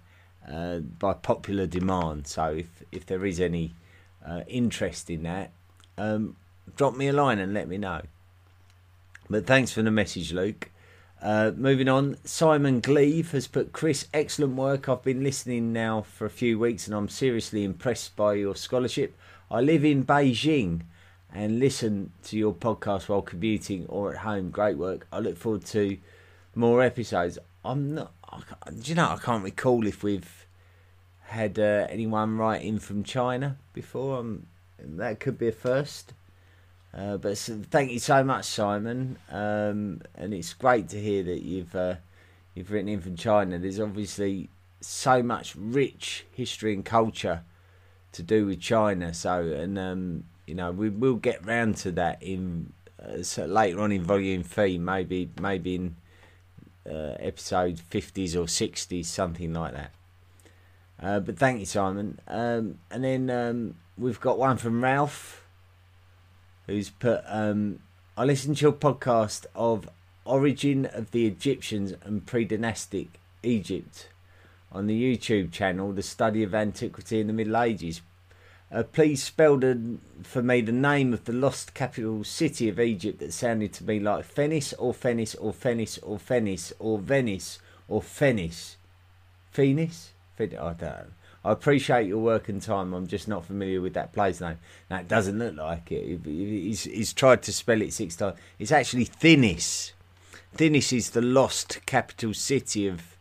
uh, 0.50 0.78
by 0.78 1.14
popular 1.14 1.66
demand. 1.66 2.26
So 2.26 2.48
if 2.48 2.82
if 2.92 3.06
there 3.06 3.24
is 3.24 3.40
any 3.40 3.74
uh, 4.26 4.42
interest 4.48 5.10
in 5.10 5.22
that, 5.22 5.50
um, 5.98 6.36
drop 6.76 6.96
me 6.96 7.08
a 7.08 7.12
line 7.12 7.38
and 7.38 7.54
let 7.54 7.68
me 7.68 7.78
know. 7.78 8.02
But 9.28 9.46
thanks 9.46 9.72
for 9.72 9.82
the 9.82 9.90
message, 9.90 10.32
Luke. 10.32 10.70
Uh, 11.20 11.50
moving 11.56 11.88
on, 11.88 12.18
Simon 12.24 12.80
Gleave 12.80 13.32
has 13.32 13.46
put 13.48 13.72
Chris, 13.72 14.06
excellent 14.12 14.54
work. 14.54 14.88
I've 14.88 15.02
been 15.02 15.24
listening 15.24 15.72
now 15.72 16.02
for 16.02 16.26
a 16.26 16.30
few 16.30 16.58
weeks 16.58 16.86
and 16.86 16.94
I'm 16.94 17.08
seriously 17.08 17.64
impressed 17.64 18.14
by 18.14 18.34
your 18.34 18.54
scholarship. 18.54 19.16
I 19.50 19.62
live 19.62 19.84
in 19.84 20.04
Beijing 20.04 20.82
and 21.32 21.58
listen 21.58 22.12
to 22.24 22.36
your 22.36 22.54
podcast 22.54 23.08
while 23.08 23.22
commuting 23.22 23.86
or 23.88 24.12
at 24.12 24.18
home. 24.18 24.50
Great 24.50 24.76
work. 24.78 25.06
I 25.12 25.18
look 25.18 25.36
forward 25.36 25.64
to 25.66 25.98
more 26.54 26.82
episodes. 26.82 27.38
I'm 27.64 27.94
not. 27.94 28.12
do 28.68 28.90
you 28.90 28.94
know? 28.94 29.08
I 29.08 29.16
can't 29.16 29.44
recall 29.44 29.86
if 29.86 30.02
we've 30.02 30.46
had 31.24 31.58
uh, 31.58 31.86
anyone 31.90 32.38
write 32.38 32.62
in 32.62 32.78
from 32.78 33.02
China 33.02 33.56
before. 33.72 34.18
Um, 34.18 34.46
that 34.78 35.20
could 35.20 35.38
be 35.38 35.48
a 35.48 35.52
first. 35.52 36.12
Uh, 36.94 37.16
but 37.18 37.36
thank 37.36 37.90
you 37.90 37.98
so 37.98 38.24
much, 38.24 38.46
Simon. 38.46 39.18
Um, 39.30 40.00
and 40.14 40.32
it's 40.32 40.54
great 40.54 40.88
to 40.90 41.00
hear 41.00 41.22
that 41.24 41.42
you've 41.42 41.74
uh, 41.74 41.96
you've 42.54 42.70
written 42.70 42.88
in 42.88 43.00
from 43.00 43.16
China. 43.16 43.58
There's 43.58 43.80
obviously 43.80 44.48
so 44.80 45.22
much 45.22 45.54
rich 45.56 46.24
history 46.32 46.72
and 46.72 46.84
culture 46.84 47.42
to 48.12 48.22
do 48.22 48.46
with 48.46 48.60
China. 48.60 49.12
So 49.12 49.42
and 49.42 49.78
um, 49.78 50.24
you 50.46 50.54
know, 50.54 50.70
we 50.70 50.88
will 50.88 51.16
get 51.16 51.44
round 51.44 51.76
to 51.78 51.90
that 51.92 52.22
in 52.22 52.72
uh, 53.02 53.22
so 53.22 53.46
later 53.46 53.80
on 53.80 53.92
in 53.92 54.02
volume 54.02 54.42
three, 54.42 54.78
maybe 54.78 55.30
maybe 55.40 55.74
in 55.74 55.96
uh, 56.88 57.14
episode 57.18 57.80
fifties 57.80 58.36
or 58.36 58.48
sixties, 58.48 59.08
something 59.08 59.52
like 59.52 59.74
that. 59.74 59.92
Uh, 61.02 61.20
but 61.20 61.38
thank 61.38 61.60
you, 61.60 61.66
Simon. 61.66 62.18
Um, 62.26 62.78
and 62.90 63.04
then 63.04 63.28
um, 63.28 63.74
we've 63.98 64.20
got 64.20 64.38
one 64.38 64.56
from 64.56 64.82
Ralph, 64.82 65.44
who's 66.66 66.90
put. 66.90 67.22
Um, 67.26 67.80
I 68.16 68.24
listened 68.24 68.56
to 68.58 68.62
your 68.62 68.72
podcast 68.72 69.44
of 69.54 69.90
Origin 70.24 70.86
of 70.86 71.10
the 71.10 71.26
Egyptians 71.26 71.92
and 72.02 72.24
Pre-Dynastic 72.24 73.20
Egypt 73.42 74.08
on 74.72 74.86
the 74.86 75.16
YouTube 75.16 75.52
channel, 75.52 75.92
The 75.92 76.02
Study 76.02 76.42
of 76.42 76.54
Antiquity 76.54 77.20
in 77.20 77.26
the 77.26 77.32
Middle 77.32 77.56
Ages. 77.58 78.00
Uh, 78.72 78.82
please 78.82 79.22
spell 79.22 79.56
the, 79.56 79.98
for 80.22 80.42
me 80.42 80.60
the 80.60 80.72
name 80.72 81.12
of 81.12 81.24
the 81.24 81.32
lost 81.32 81.72
capital 81.72 82.24
city 82.24 82.68
of 82.68 82.80
Egypt 82.80 83.20
that 83.20 83.32
sounded 83.32 83.72
to 83.72 83.84
me 83.84 84.00
like 84.00 84.24
Phenis 84.24 84.74
or 84.78 84.92
Phenis 84.92 85.36
or 85.40 85.52
Phenis 85.52 85.98
or 86.02 86.18
Phenis 86.18 86.72
or 86.78 86.98
Venice 86.98 87.60
or 87.88 88.02
Phenis. 88.02 88.76
Phoenix? 89.52 90.10
I 90.38 90.46
don't 90.46 90.80
know. 90.80 91.04
I 91.44 91.52
appreciate 91.52 92.08
your 92.08 92.18
work 92.18 92.48
and 92.48 92.60
time. 92.60 92.92
I'm 92.92 93.06
just 93.06 93.28
not 93.28 93.46
familiar 93.46 93.80
with 93.80 93.94
that 93.94 94.12
place 94.12 94.40
name. 94.40 94.58
Now, 94.90 94.98
it 94.98 95.06
doesn't 95.06 95.38
look 95.38 95.56
like 95.56 95.92
it. 95.92 96.20
He's, 96.24 96.84
he's 96.84 97.12
tried 97.12 97.42
to 97.44 97.52
spell 97.52 97.80
it 97.80 97.92
six 97.92 98.16
times. 98.16 98.36
It's 98.58 98.72
actually 98.72 99.06
Thinis. 99.06 99.92
Thinis 100.56 100.92
is 100.92 101.10
the 101.10 101.22
lost 101.22 101.86
capital 101.86 102.34
city 102.34 102.88
of 102.88 103.16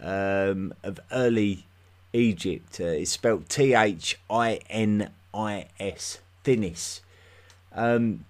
um, 0.00 0.74
of 0.82 1.00
early 1.10 1.66
Egypt. 2.14 2.80
Uh, 2.80 2.84
it's 2.84 3.10
spelled 3.10 3.48
T 3.48 3.74
H 3.74 4.18
I 4.30 4.60
N 4.70 5.10
I 5.34 5.66
S. 5.78 6.20
Thinis. 6.44 7.00
Um, 7.74 8.24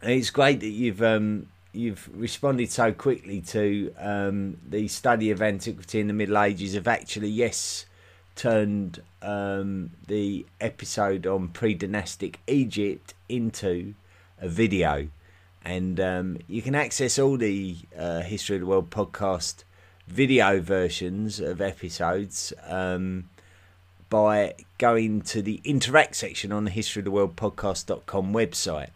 it's 0.00 0.30
great 0.30 0.60
that 0.60 0.68
you've 0.68 1.02
um, 1.02 1.48
you've 1.72 2.08
responded 2.14 2.70
so 2.70 2.92
quickly 2.92 3.40
to 3.40 3.92
um, 3.98 4.58
the 4.66 4.88
study 4.88 5.30
of 5.30 5.42
antiquity 5.42 6.00
in 6.00 6.06
the 6.06 6.12
Middle 6.12 6.38
Ages. 6.38 6.74
Have 6.74 6.88
actually, 6.88 7.28
yes, 7.28 7.86
turned 8.36 9.02
um, 9.20 9.90
the 10.06 10.46
episode 10.60 11.26
on 11.26 11.48
pre-dynastic 11.48 12.40
Egypt 12.46 13.14
into 13.28 13.94
a 14.40 14.48
video, 14.48 15.08
and 15.64 16.00
um, 16.00 16.38
you 16.46 16.62
can 16.62 16.74
access 16.74 17.18
all 17.18 17.36
the 17.36 17.76
uh, 17.98 18.20
History 18.20 18.56
of 18.56 18.60
the 18.60 18.66
World 18.66 18.90
podcast 18.90 19.64
video 20.10 20.60
versions 20.60 21.38
of 21.38 21.60
episodes 21.60 22.52
um, 22.66 23.28
by 24.08 24.54
going 24.78 25.22
to 25.22 25.40
the 25.40 25.60
interact 25.62 26.16
section 26.16 26.50
on 26.50 26.64
the 26.64 26.70
History 26.70 27.00
of 27.00 27.04
the 27.04 27.12
World 27.12 27.36
podcast.com 27.36 28.32
website 28.32 28.90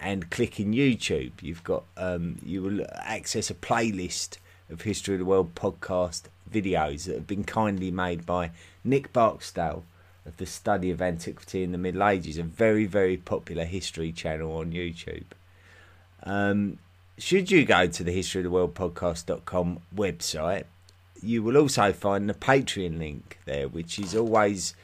and 0.00 0.30
clicking 0.30 0.72
YouTube. 0.72 1.32
You've 1.42 1.62
got 1.62 1.84
um, 1.98 2.38
you 2.42 2.62
will 2.62 2.86
access 2.94 3.50
a 3.50 3.54
playlist 3.54 4.38
of 4.70 4.82
History 4.82 5.14
of 5.16 5.20
the 5.20 5.26
World 5.26 5.54
podcast 5.54 6.22
videos 6.50 7.04
that 7.04 7.16
have 7.16 7.26
been 7.26 7.44
kindly 7.44 7.90
made 7.90 8.24
by 8.24 8.50
Nick 8.82 9.12
Barksdale 9.12 9.84
of 10.24 10.38
the 10.38 10.46
Study 10.46 10.90
of 10.90 11.02
Antiquity 11.02 11.62
in 11.64 11.72
the 11.72 11.78
Middle 11.78 12.02
Ages, 12.02 12.38
a 12.38 12.42
very 12.42 12.86
very 12.86 13.18
popular 13.18 13.66
history 13.66 14.10
channel 14.10 14.56
on 14.56 14.72
YouTube. 14.72 15.26
Um, 16.22 16.78
should 17.18 17.50
you 17.50 17.64
go 17.64 17.86
to 17.86 18.04
the 18.04 18.12
history 18.12 18.40
of 18.40 18.44
the 18.44 18.50
world 18.50 18.74
podcast.com 18.74 19.80
website, 19.94 20.64
you 21.22 21.42
will 21.42 21.56
also 21.56 21.92
find 21.92 22.28
the 22.28 22.34
Patreon 22.34 22.98
link 22.98 23.38
there, 23.46 23.68
which 23.68 23.98
is 23.98 24.14
always 24.14 24.74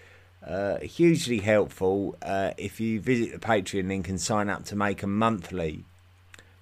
uh, 0.47 0.78
hugely 0.78 1.39
helpful 1.39 2.16
uh, 2.22 2.53
if 2.57 2.80
you 2.80 3.01
visit 3.01 3.33
the 3.33 3.39
Patreon 3.39 3.89
link 3.89 4.09
and 4.09 4.20
sign 4.20 4.49
up 4.49 4.64
to 4.64 4.76
make 4.76 5.03
a 5.03 5.07
monthly 5.07 5.85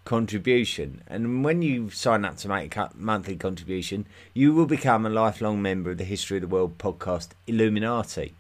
contribution. 0.05 1.03
And 1.07 1.45
when 1.45 1.63
you 1.63 1.91
sign 1.91 2.25
up 2.25 2.37
to 2.39 2.49
make 2.49 2.77
a 2.77 2.91
monthly 2.95 3.37
contribution, 3.37 4.07
you 4.35 4.53
will 4.53 4.67
become 4.67 5.07
a 5.07 5.11
lifelong 5.11 5.63
member 5.63 5.93
of 5.93 5.99
the 5.99 6.05
History 6.05 6.39
of 6.39 6.43
the 6.43 6.49
World 6.49 6.79
podcast 6.79 7.29
Illuminati, 7.47 8.35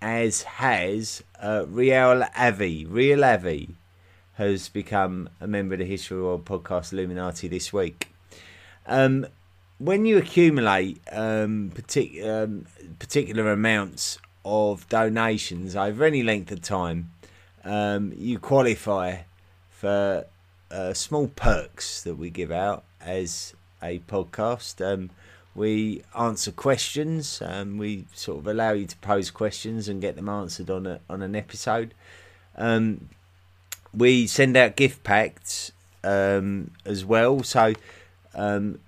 as 0.00 0.42
has 0.42 1.22
uh, 1.42 1.66
Riel 1.68 2.24
Avi. 2.36 2.86
Riel 2.86 3.22
Avi 3.22 3.76
has 4.38 4.68
become 4.68 5.28
a 5.40 5.48
member 5.48 5.74
of 5.74 5.80
the 5.80 5.84
History 5.84 6.22
World 6.22 6.44
podcast 6.44 6.92
Illuminati 6.92 7.48
this 7.48 7.72
week. 7.72 8.14
Um, 8.86 9.26
when 9.78 10.06
you 10.06 10.16
accumulate 10.16 11.00
um, 11.10 11.72
partic- 11.74 12.24
um, 12.24 12.66
particular 13.00 13.50
amounts 13.50 14.18
of 14.44 14.88
donations 14.88 15.74
over 15.74 16.04
any 16.04 16.22
length 16.22 16.52
of 16.52 16.62
time, 16.62 17.10
um, 17.64 18.12
you 18.16 18.38
qualify 18.38 19.22
for 19.70 20.24
uh, 20.70 20.94
small 20.94 21.26
perks 21.26 22.04
that 22.04 22.14
we 22.14 22.30
give 22.30 22.52
out 22.52 22.84
as 23.00 23.54
a 23.82 23.98
podcast. 24.00 24.80
Um, 24.80 25.10
we 25.56 26.04
answer 26.16 26.52
questions. 26.52 27.42
Um, 27.44 27.76
we 27.76 28.04
sort 28.14 28.38
of 28.38 28.46
allow 28.46 28.70
you 28.70 28.86
to 28.86 28.96
pose 28.98 29.32
questions 29.32 29.88
and 29.88 30.00
get 30.00 30.14
them 30.14 30.28
answered 30.28 30.70
on 30.70 30.86
a 30.86 31.00
on 31.10 31.22
an 31.22 31.34
episode. 31.34 31.92
Um, 32.56 33.08
we 33.94 34.26
send 34.26 34.56
out 34.56 34.76
gift 34.76 35.02
packs 35.04 35.72
um, 36.04 36.72
as 36.84 37.04
well. 37.04 37.42
So 37.42 37.74
um, 38.34 38.80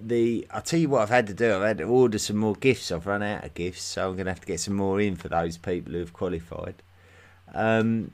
the 0.00 0.46
I'll 0.50 0.62
tell 0.62 0.80
you 0.80 0.88
what 0.88 1.02
I've 1.02 1.08
had 1.08 1.26
to 1.28 1.34
do. 1.34 1.54
I've 1.54 1.62
had 1.62 1.78
to 1.78 1.84
order 1.84 2.18
some 2.18 2.36
more 2.36 2.54
gifts. 2.54 2.90
I've 2.90 3.06
run 3.06 3.22
out 3.22 3.44
of 3.44 3.54
gifts, 3.54 3.82
so 3.82 4.08
I'm 4.08 4.14
going 4.14 4.26
to 4.26 4.32
have 4.32 4.40
to 4.40 4.46
get 4.46 4.60
some 4.60 4.74
more 4.74 5.00
in 5.00 5.16
for 5.16 5.28
those 5.28 5.56
people 5.56 5.92
who've 5.92 6.12
qualified. 6.12 6.74
Um, 7.54 8.12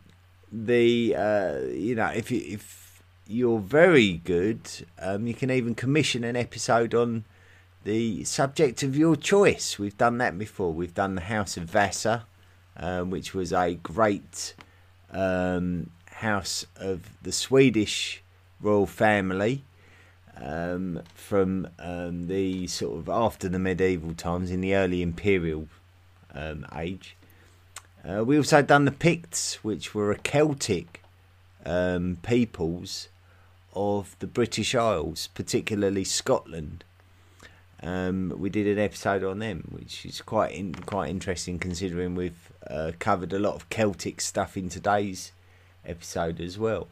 the 0.51 1.14
uh, 1.16 1.59
you 1.70 1.95
know 1.95 2.07
if 2.07 2.30
you 2.30 2.43
if 2.45 3.03
you're 3.26 3.61
very 3.61 4.14
good, 4.14 4.61
um, 4.99 5.26
you 5.26 5.34
can 5.34 5.51
even 5.51 5.74
commission 5.74 6.24
an 6.24 6.36
episode 6.36 6.95
on 6.95 7.24
the 7.84 8.24
subject 8.24 8.82
of 8.82 8.97
your 8.97 9.16
choice. 9.16 9.78
We've 9.78 9.97
done 9.97 10.18
that 10.18 10.39
before. 10.39 10.72
We've 10.72 10.95
done 10.95 11.14
the 11.14 11.22
House 11.22 11.57
of 11.57 11.64
Vasa, 11.64 12.26
um, 12.76 13.11
which 13.11 13.34
was 13.34 13.53
a 13.53 13.74
great 13.74 14.55
um, 15.11 15.91
house 16.19 16.66
of 16.77 17.23
the 17.23 17.33
Swedish 17.33 18.23
royal 18.61 18.87
family 18.87 19.62
um, 20.37 21.03
from 21.14 21.69
um, 21.79 22.27
the 22.27 22.66
sort 22.66 22.99
of 22.99 23.09
after 23.09 23.49
the 23.49 23.59
medieval 23.59 24.14
times 24.14 24.51
in 24.51 24.61
the 24.61 24.75
early 24.75 25.03
imperial 25.03 25.69
um, 26.35 26.66
age. 26.77 27.16
Uh, 28.05 28.25
we 28.25 28.37
also 28.37 28.62
done 28.62 28.85
the 28.85 28.93
Picts, 28.93 29.62
which 29.64 29.95
were 29.95 30.11
a 30.11 30.19
Celtic 30.19 31.03
um, 31.64 32.19
peoples 32.23 33.09
of 33.75 34.16
the 34.19 34.27
British 34.27 34.75
Isles, 34.75 35.29
particularly 35.35 36.05
Scotland. 36.05 36.85
Um, 37.81 38.35
we 38.37 38.51
did 38.51 38.66
an 38.66 38.79
episode 38.79 39.23
on 39.23 39.39
them, 39.39 39.69
which 39.71 40.05
is 40.05 40.21
quite 40.21 40.53
in, 40.53 40.75
quite 40.75 41.11
interesting 41.11 41.59
considering 41.59 42.14
we've 42.14 42.53
uh, 42.69 42.93
covered 42.99 43.33
a 43.33 43.39
lot 43.39 43.55
of 43.55 43.69
Celtic 43.71 44.21
stuff 44.21 44.57
in 44.57 44.69
today's 44.69 45.33
episode 45.89 46.41
as 46.41 46.59
well. 46.59 46.89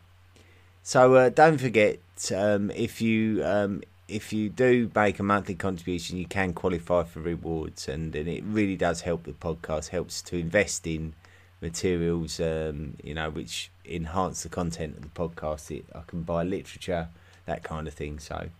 So 0.82 1.14
uh, 1.14 1.28
don't 1.30 1.59
forget 1.59 1.99
um, 2.34 2.70
if 2.70 3.03
you 3.03 3.44
um, 3.44 3.82
if 4.09 4.32
you 4.32 4.49
do 4.49 4.90
make 4.94 5.18
a 5.18 5.22
monthly 5.22 5.55
contribution, 5.55 6.16
you 6.16 6.26
can 6.26 6.53
qualify 6.53 7.03
for 7.03 7.20
rewards, 7.20 7.88
and, 7.88 8.14
and 8.14 8.28
it 8.28 8.44
really 8.44 8.76
does 8.76 9.01
help 9.01 9.24
the 9.24 9.32
podcast. 9.32 9.88
Helps 9.88 10.22
to 10.22 10.36
invest 10.36 10.86
in 10.86 11.14
materials, 11.61 12.38
um, 12.38 12.97
you 13.03 13.14
know, 13.14 13.30
which 13.30 13.70
enhance 13.84 14.42
the 14.42 14.49
content 14.49 14.97
of 14.97 15.03
the 15.03 15.09
podcast. 15.09 15.76
It, 15.76 15.86
I 15.94 16.03
can 16.07 16.22
buy 16.22 16.44
literature, 16.44 17.09
that 17.47 17.64
kind 17.64 17.88
of 17.88 17.94
thing. 17.94 18.20
So, 18.20 18.51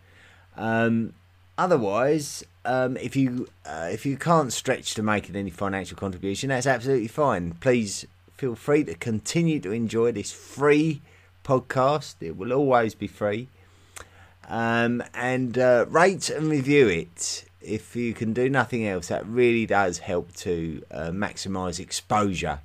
um, 0.57 1.13
otherwise, 1.57 2.45
um, 2.65 2.97
if 2.97 3.15
you 3.15 3.47
uh, 3.65 3.89
if 3.93 4.05
you 4.05 4.17
can't 4.17 4.53
stretch 4.53 4.95
to 4.95 5.03
making 5.03 5.37
any 5.37 5.51
financial 5.51 5.97
contribution, 5.97 6.49
that's 6.49 6.67
absolutely 6.67 7.09
fine. 7.09 7.53
Please 7.53 8.05
feel 8.37 8.55
free 8.55 8.85
to 8.85 8.95
continue 8.95 9.61
to 9.61 9.73
enjoy 9.73 10.13
this 10.13 10.33
free 10.33 11.03
podcast. 11.45 12.17
It 12.21 12.37
will 12.37 12.53
always 12.53 12.95
be 12.95 13.07
free. 13.07 13.49
Um, 14.49 15.03
and 15.15 15.59
uh, 15.59 15.87
rate 15.89 16.31
and 16.31 16.49
review 16.49 16.89
it 16.89 17.45
if 17.61 17.97
you 17.97 18.15
can 18.15 18.33
do 18.33 18.49
nothing 18.49 18.87
else. 18.87 19.09
That 19.09 19.27
really 19.27 19.67
does 19.67 19.99
help 19.99 20.35
to 20.37 20.83
uh, 20.91 21.11
maximise 21.11 21.81
exposure 21.81 22.61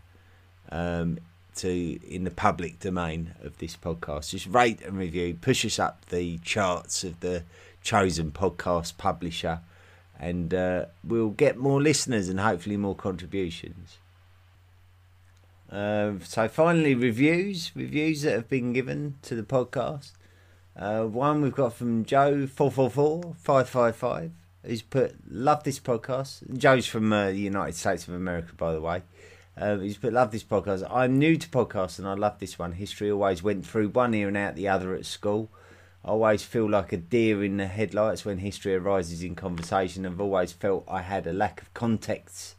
um, 0.72 1.17
to 1.55 1.99
in 2.07 2.24
the 2.24 2.32
public 2.32 2.80
domain 2.80 3.34
of 3.41 3.57
this 3.57 3.76
podcast. 3.76 4.32
Just 4.32 4.47
rate 4.47 4.82
and 4.82 4.97
review, 4.97 5.34
push 5.34 5.65
us 5.65 5.80
up 5.80 6.05
the 6.07 6.38
charts 6.39 7.03
of 7.03 7.19
the 7.22 7.43
chosen 7.82 8.32
podcast 8.32 8.97
publisher, 8.97 9.61
and 10.19 10.53
uh, 10.53 10.86
we'll 11.03 11.30
get 11.30 11.57
more 11.57 11.82
listeners 11.82 12.30
and 12.30 12.39
hopefully 12.39 12.78
more 12.78 12.95
contributions. 12.95 13.97
Uh, 15.72 16.13
so 16.24 16.47
finally, 16.49 16.93
reviews, 16.93 17.72
reviews 17.76 18.24
that 18.24 18.34
have 18.34 18.49
been 18.49 18.74
given 18.74 19.15
to 19.22 19.36
the 19.36 19.43
podcast. 19.43 20.11
Uh, 20.76 21.03
one 21.03 21.41
we've 21.41 21.55
got 21.55 21.74
from 21.74 22.03
Joe 22.03 22.45
four 22.45 22.72
four 22.72 22.89
four 22.89 23.36
five 23.38 23.69
five 23.69 23.95
five, 23.95 24.32
who's 24.65 24.82
put 24.82 25.15
love 25.30 25.63
this 25.63 25.80
podcast. 25.80 26.57
Joe's 26.57 26.88
from 26.88 27.11
uh, 27.13 27.28
the 27.28 27.39
United 27.39 27.76
States 27.76 28.07
of 28.07 28.13
America, 28.13 28.53
by 28.55 28.74
the 28.74 28.82
way. 28.82 29.03
Um, 29.55 29.82
he's 29.82 29.97
put, 29.97 30.13
love 30.13 30.32
this 30.32 30.43
podcast. 30.43 30.86
I'm 30.89 31.17
new 31.17 31.38
to 31.38 31.47
podcasts 31.47 31.99
and 31.99 32.07
I 32.07 32.13
love 32.13 32.39
this 32.39 32.57
one. 32.57 32.74
History 32.74 33.11
always 33.11 33.43
went 33.43 33.65
through 33.65 33.89
one 33.89 34.13
ear 34.13 34.28
and 34.28 34.38
out 34.38 34.55
the 34.55 34.67
other 34.67 34.93
at 34.95 35.05
school. 35.05 35.51
I 36.03 36.09
always 36.09 36.43
feel 36.43 36.69
like 36.69 36.91
a 36.93 36.97
deer 36.97 37.43
in 37.43 37.57
the 37.57 37.67
headlights 37.67 38.26
when 38.26 38.39
history 38.39 38.76
arises 38.76 39.24
in 39.24 39.36
conversation. 39.36 40.05
I've 40.05 40.19
always 40.19 40.51
felt 40.51 40.86
I 40.88 41.01
had 41.01 41.28
a 41.28 41.34
lack 41.34 41.61
of 41.61 41.74
context 41.74 42.55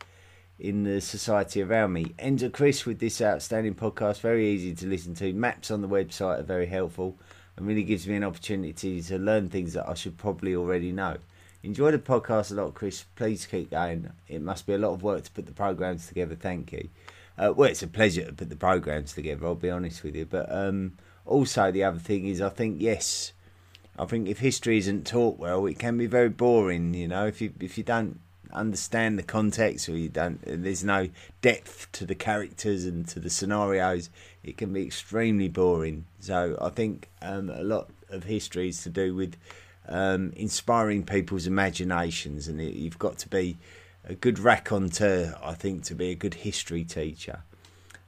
in 0.63 0.85
the 0.85 1.01
society 1.01 1.61
around 1.61 1.93
me. 1.93 2.15
Enter 2.21 2.49
Chris 2.49 2.87
with 2.87 3.01
this 3.01 3.21
outstanding 3.21 3.75
podcast, 3.75 4.21
very 4.21 4.49
easy 4.49 4.73
to 4.77 4.87
listen 4.87 5.13
to. 5.15 5.33
Maps 5.33 5.73
on 5.73 5.83
the 5.83 5.89
website 5.89 6.39
are 6.39 6.45
very 6.45 6.67
helpful 6.67 7.19
and 7.57 7.67
really 7.67 7.83
gives 7.83 8.07
me 8.07 8.15
an 8.15 8.23
opportunity 8.23 9.03
to 9.03 9.19
learn 9.19 9.49
things 9.49 9.73
that 9.73 9.89
I 9.89 9.95
should 9.95 10.17
probably 10.17 10.55
already 10.55 10.93
know. 10.93 11.17
Enjoy 11.65 11.91
the 11.91 11.99
podcast 11.99 12.53
a 12.53 12.55
lot, 12.55 12.75
Chris. 12.75 13.05
Please 13.17 13.45
keep 13.45 13.73
going. 13.73 14.13
It 14.29 14.41
must 14.41 14.65
be 14.65 14.75
a 14.75 14.79
lot 14.79 14.93
of 14.93 15.03
work 15.03 15.25
to 15.25 15.33
put 15.33 15.47
the 15.47 15.53
programs 15.53 16.07
together. 16.07 16.37
Thank 16.37 16.71
you. 16.71 16.89
Uh, 17.37 17.53
well, 17.57 17.69
it's 17.69 17.83
a 17.83 17.89
pleasure 17.89 18.27
to 18.27 18.33
put 18.33 18.49
the 18.49 18.55
programs 18.55 19.15
together. 19.15 19.45
I'll 19.47 19.57
be 19.57 19.69
honest 19.69 20.05
with 20.05 20.15
you, 20.15 20.27
but 20.27 20.47
um, 20.49 20.93
also 21.27 21.73
the 21.73 21.83
other 21.83 21.99
thing 21.99 22.25
is, 22.27 22.41
I 22.41 22.51
think 22.51 22.81
yes, 22.81 23.33
I 23.99 24.05
think 24.05 24.29
if 24.29 24.39
history 24.39 24.79
isn't 24.79 25.09
taught 25.09 25.41
well, 25.41 25.67
it 25.67 25.81
can 25.81 25.99
be 25.99 26.07
very 26.07 26.29
boring. 26.29 26.95
You 26.95 27.09
know, 27.09 27.27
if 27.27 27.41
you 27.41 27.53
if 27.59 27.77
you 27.77 27.83
don't 27.83 28.21
understand 28.53 29.19
the 29.19 29.23
context 29.23 29.89
or 29.89 29.97
you 29.97 30.09
don't 30.09 30.41
there's 30.47 30.85
no 30.85 31.09
depth 31.41 31.91
to 31.93 32.05
the 32.05 32.15
characters 32.15 32.85
and 32.85 33.09
to 33.09 33.19
the 33.21 33.31
scenarios 33.31 34.11
it 34.45 34.57
can 34.57 34.73
be 34.73 34.85
extremely 34.85 35.49
boring. 35.49 36.05
So 36.21 36.59
i 36.61 36.69
think 36.69 37.09
um, 37.21 37.51
a 37.51 37.63
lot 37.63 37.91
of 38.09 38.25
history 38.25 38.69
is 38.69 38.83
to 38.83 38.91
do 38.91 39.15
with 39.15 39.37
um, 39.89 40.33
inspiring 40.37 41.05
people's 41.05 41.47
imaginations 41.47 42.47
and 42.49 42.61
it, 42.61 42.75
you've 42.75 42.99
got 42.99 43.19
to 43.19 43.29
be 43.29 43.57
a 44.05 44.15
good 44.15 44.39
raconteur 44.39 45.37
i 45.43 45.55
think 45.55 45.85
to 45.85 45.95
be 45.95 46.11
a 46.11 46.15
good 46.15 46.35
history 46.35 46.85
teacher. 46.85 47.43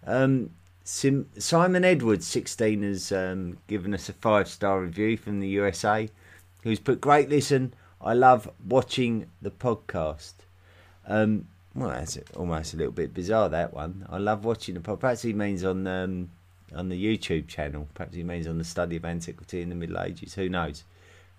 Um, 0.06 0.50
Sim- 0.86 1.30
simon 1.38 1.84
edwards 1.84 2.26
16 2.26 2.82
has 2.82 3.10
um, 3.10 3.56
given 3.66 3.94
us 3.94 4.08
a 4.08 4.12
five 4.12 4.48
star 4.48 4.82
review 4.82 5.16
from 5.16 5.40
the 5.40 5.48
usa 5.48 6.10
who's 6.62 6.78
put 6.78 7.00
great 7.00 7.30
listen 7.30 7.72
I 8.04 8.12
love 8.12 8.50
watching 8.68 9.26
the 9.40 9.50
podcast. 9.50 10.34
Um, 11.08 11.48
well, 11.74 11.88
that's 11.88 12.18
almost 12.36 12.74
a 12.74 12.76
little 12.76 12.92
bit 12.92 13.14
bizarre 13.14 13.48
that 13.48 13.72
one. 13.72 14.06
I 14.10 14.18
love 14.18 14.44
watching 14.44 14.74
the 14.74 14.80
podcast. 14.80 15.00
Perhaps 15.00 15.22
he 15.22 15.32
means 15.32 15.64
on 15.64 15.86
um, 15.86 16.30
on 16.74 16.90
the 16.90 17.02
YouTube 17.02 17.48
channel. 17.48 17.88
Perhaps 17.94 18.14
he 18.14 18.22
means 18.22 18.46
on 18.46 18.58
the 18.58 18.64
study 18.64 18.96
of 18.96 19.04
antiquity 19.04 19.62
in 19.62 19.70
the 19.70 19.74
Middle 19.74 19.98
Ages. 19.98 20.34
Who 20.34 20.48
knows? 20.48 20.84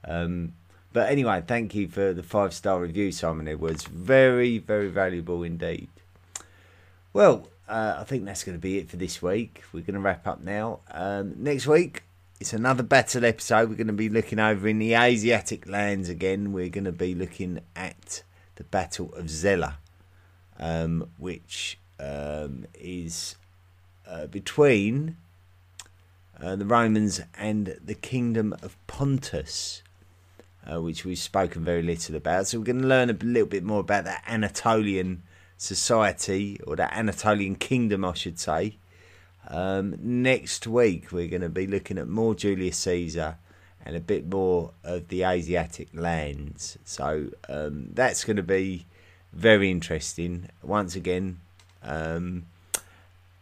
Um, 0.04 0.54
but 0.92 1.10
anyway, 1.10 1.44
thank 1.46 1.76
you 1.76 1.88
for 1.88 2.14
the 2.14 2.24
five 2.24 2.54
star 2.54 2.80
review, 2.80 3.12
Simon 3.12 3.48
Edwards. 3.48 3.86
Very, 3.86 4.58
very 4.58 4.88
valuable 4.88 5.44
indeed. 5.44 5.90
Well, 7.14 7.48
uh, 7.68 7.98
I 8.00 8.04
think 8.06 8.26
that's 8.26 8.44
going 8.44 8.58
to 8.58 8.62
be 8.62 8.80
it 8.80 8.90
for 8.90 8.98
this 8.98 9.22
week. 9.22 9.64
We're 9.72 9.82
going 9.82 9.96
to 9.96 10.00
wrap 10.00 10.26
up 10.26 10.42
now. 10.42 10.80
Um, 10.92 11.36
next 11.38 11.68
week, 11.68 12.04
it's 12.40 12.54
another 12.54 12.84
battle 12.84 13.24
episode. 13.24 13.70
We're 13.70 13.76
going 13.76 13.88
to 13.88 13.94
be 13.94 14.10
looking 14.10 14.40
over 14.40 14.68
in 14.68 14.80
the 14.80 14.94
Asiatic 14.94 15.68
lands 15.68 16.10
again. 16.10 16.52
We're 16.52 16.70
going 16.70 16.86
to 16.86 16.92
be 16.92 17.16
looking 17.16 17.62
at 17.76 18.24
the 18.56 18.66
Battle 18.66 19.14
of 19.16 19.26
Zela, 19.26 19.76
um, 20.60 21.10
which 21.18 21.80
um, 22.00 22.66
is 22.74 23.36
uh, 24.06 24.28
between 24.28 25.16
uh, 26.42 26.58
the 26.58 26.66
Romans 26.66 27.22
and 27.38 27.78
the 27.84 27.96
Kingdom 27.96 28.54
of 28.62 28.76
Pontus, 28.86 29.82
uh, 30.70 30.82
which 30.82 31.06
we've 31.06 31.18
spoken 31.18 31.64
very 31.64 31.84
little 31.84 32.16
about. 32.16 32.48
So 32.48 32.60
we're 32.60 32.66
going 32.66 32.82
to 32.82 32.88
learn 32.88 33.10
a 33.10 33.14
little 33.14 33.48
bit 33.48 33.64
more 33.64 33.80
about 33.80 34.04
that 34.06 34.24
Anatolian 34.28 35.24
society, 35.58 36.60
or 36.68 36.76
that 36.76 36.92
Anatolian 36.92 37.56
kingdom, 37.56 38.04
I 38.04 38.14
should 38.14 38.38
say. 38.40 38.76
Um, 39.48 39.96
next 40.00 40.68
week, 40.68 41.12
we're 41.12 41.28
going 41.28 41.42
to 41.42 41.50
be 41.50 41.68
looking 41.68 41.98
at 41.98 42.08
more 42.08 42.36
Julius 42.36 42.78
Caesar 42.78 43.38
and 43.86 43.96
a 43.96 44.00
bit 44.00 44.28
more 44.28 44.72
of 44.84 45.08
the 45.10 45.24
Asiatic 45.24 45.90
lands. 45.94 46.78
So 46.84 47.30
um, 47.48 47.90
that's 47.94 48.24
going 48.24 48.38
to 48.38 48.44
be 48.44 48.88
very 49.32 49.70
interesting 49.70 50.50
once 50.64 50.96
again. 50.96 51.40
Um, 51.84 52.46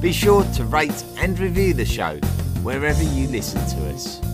Be 0.00 0.12
sure 0.12 0.44
to 0.54 0.64
rate 0.64 1.04
and 1.18 1.38
review 1.38 1.74
the 1.74 1.84
show 1.84 2.16
wherever 2.62 3.02
you 3.02 3.28
listen 3.28 3.60
to 3.60 3.94
us. 3.94 4.31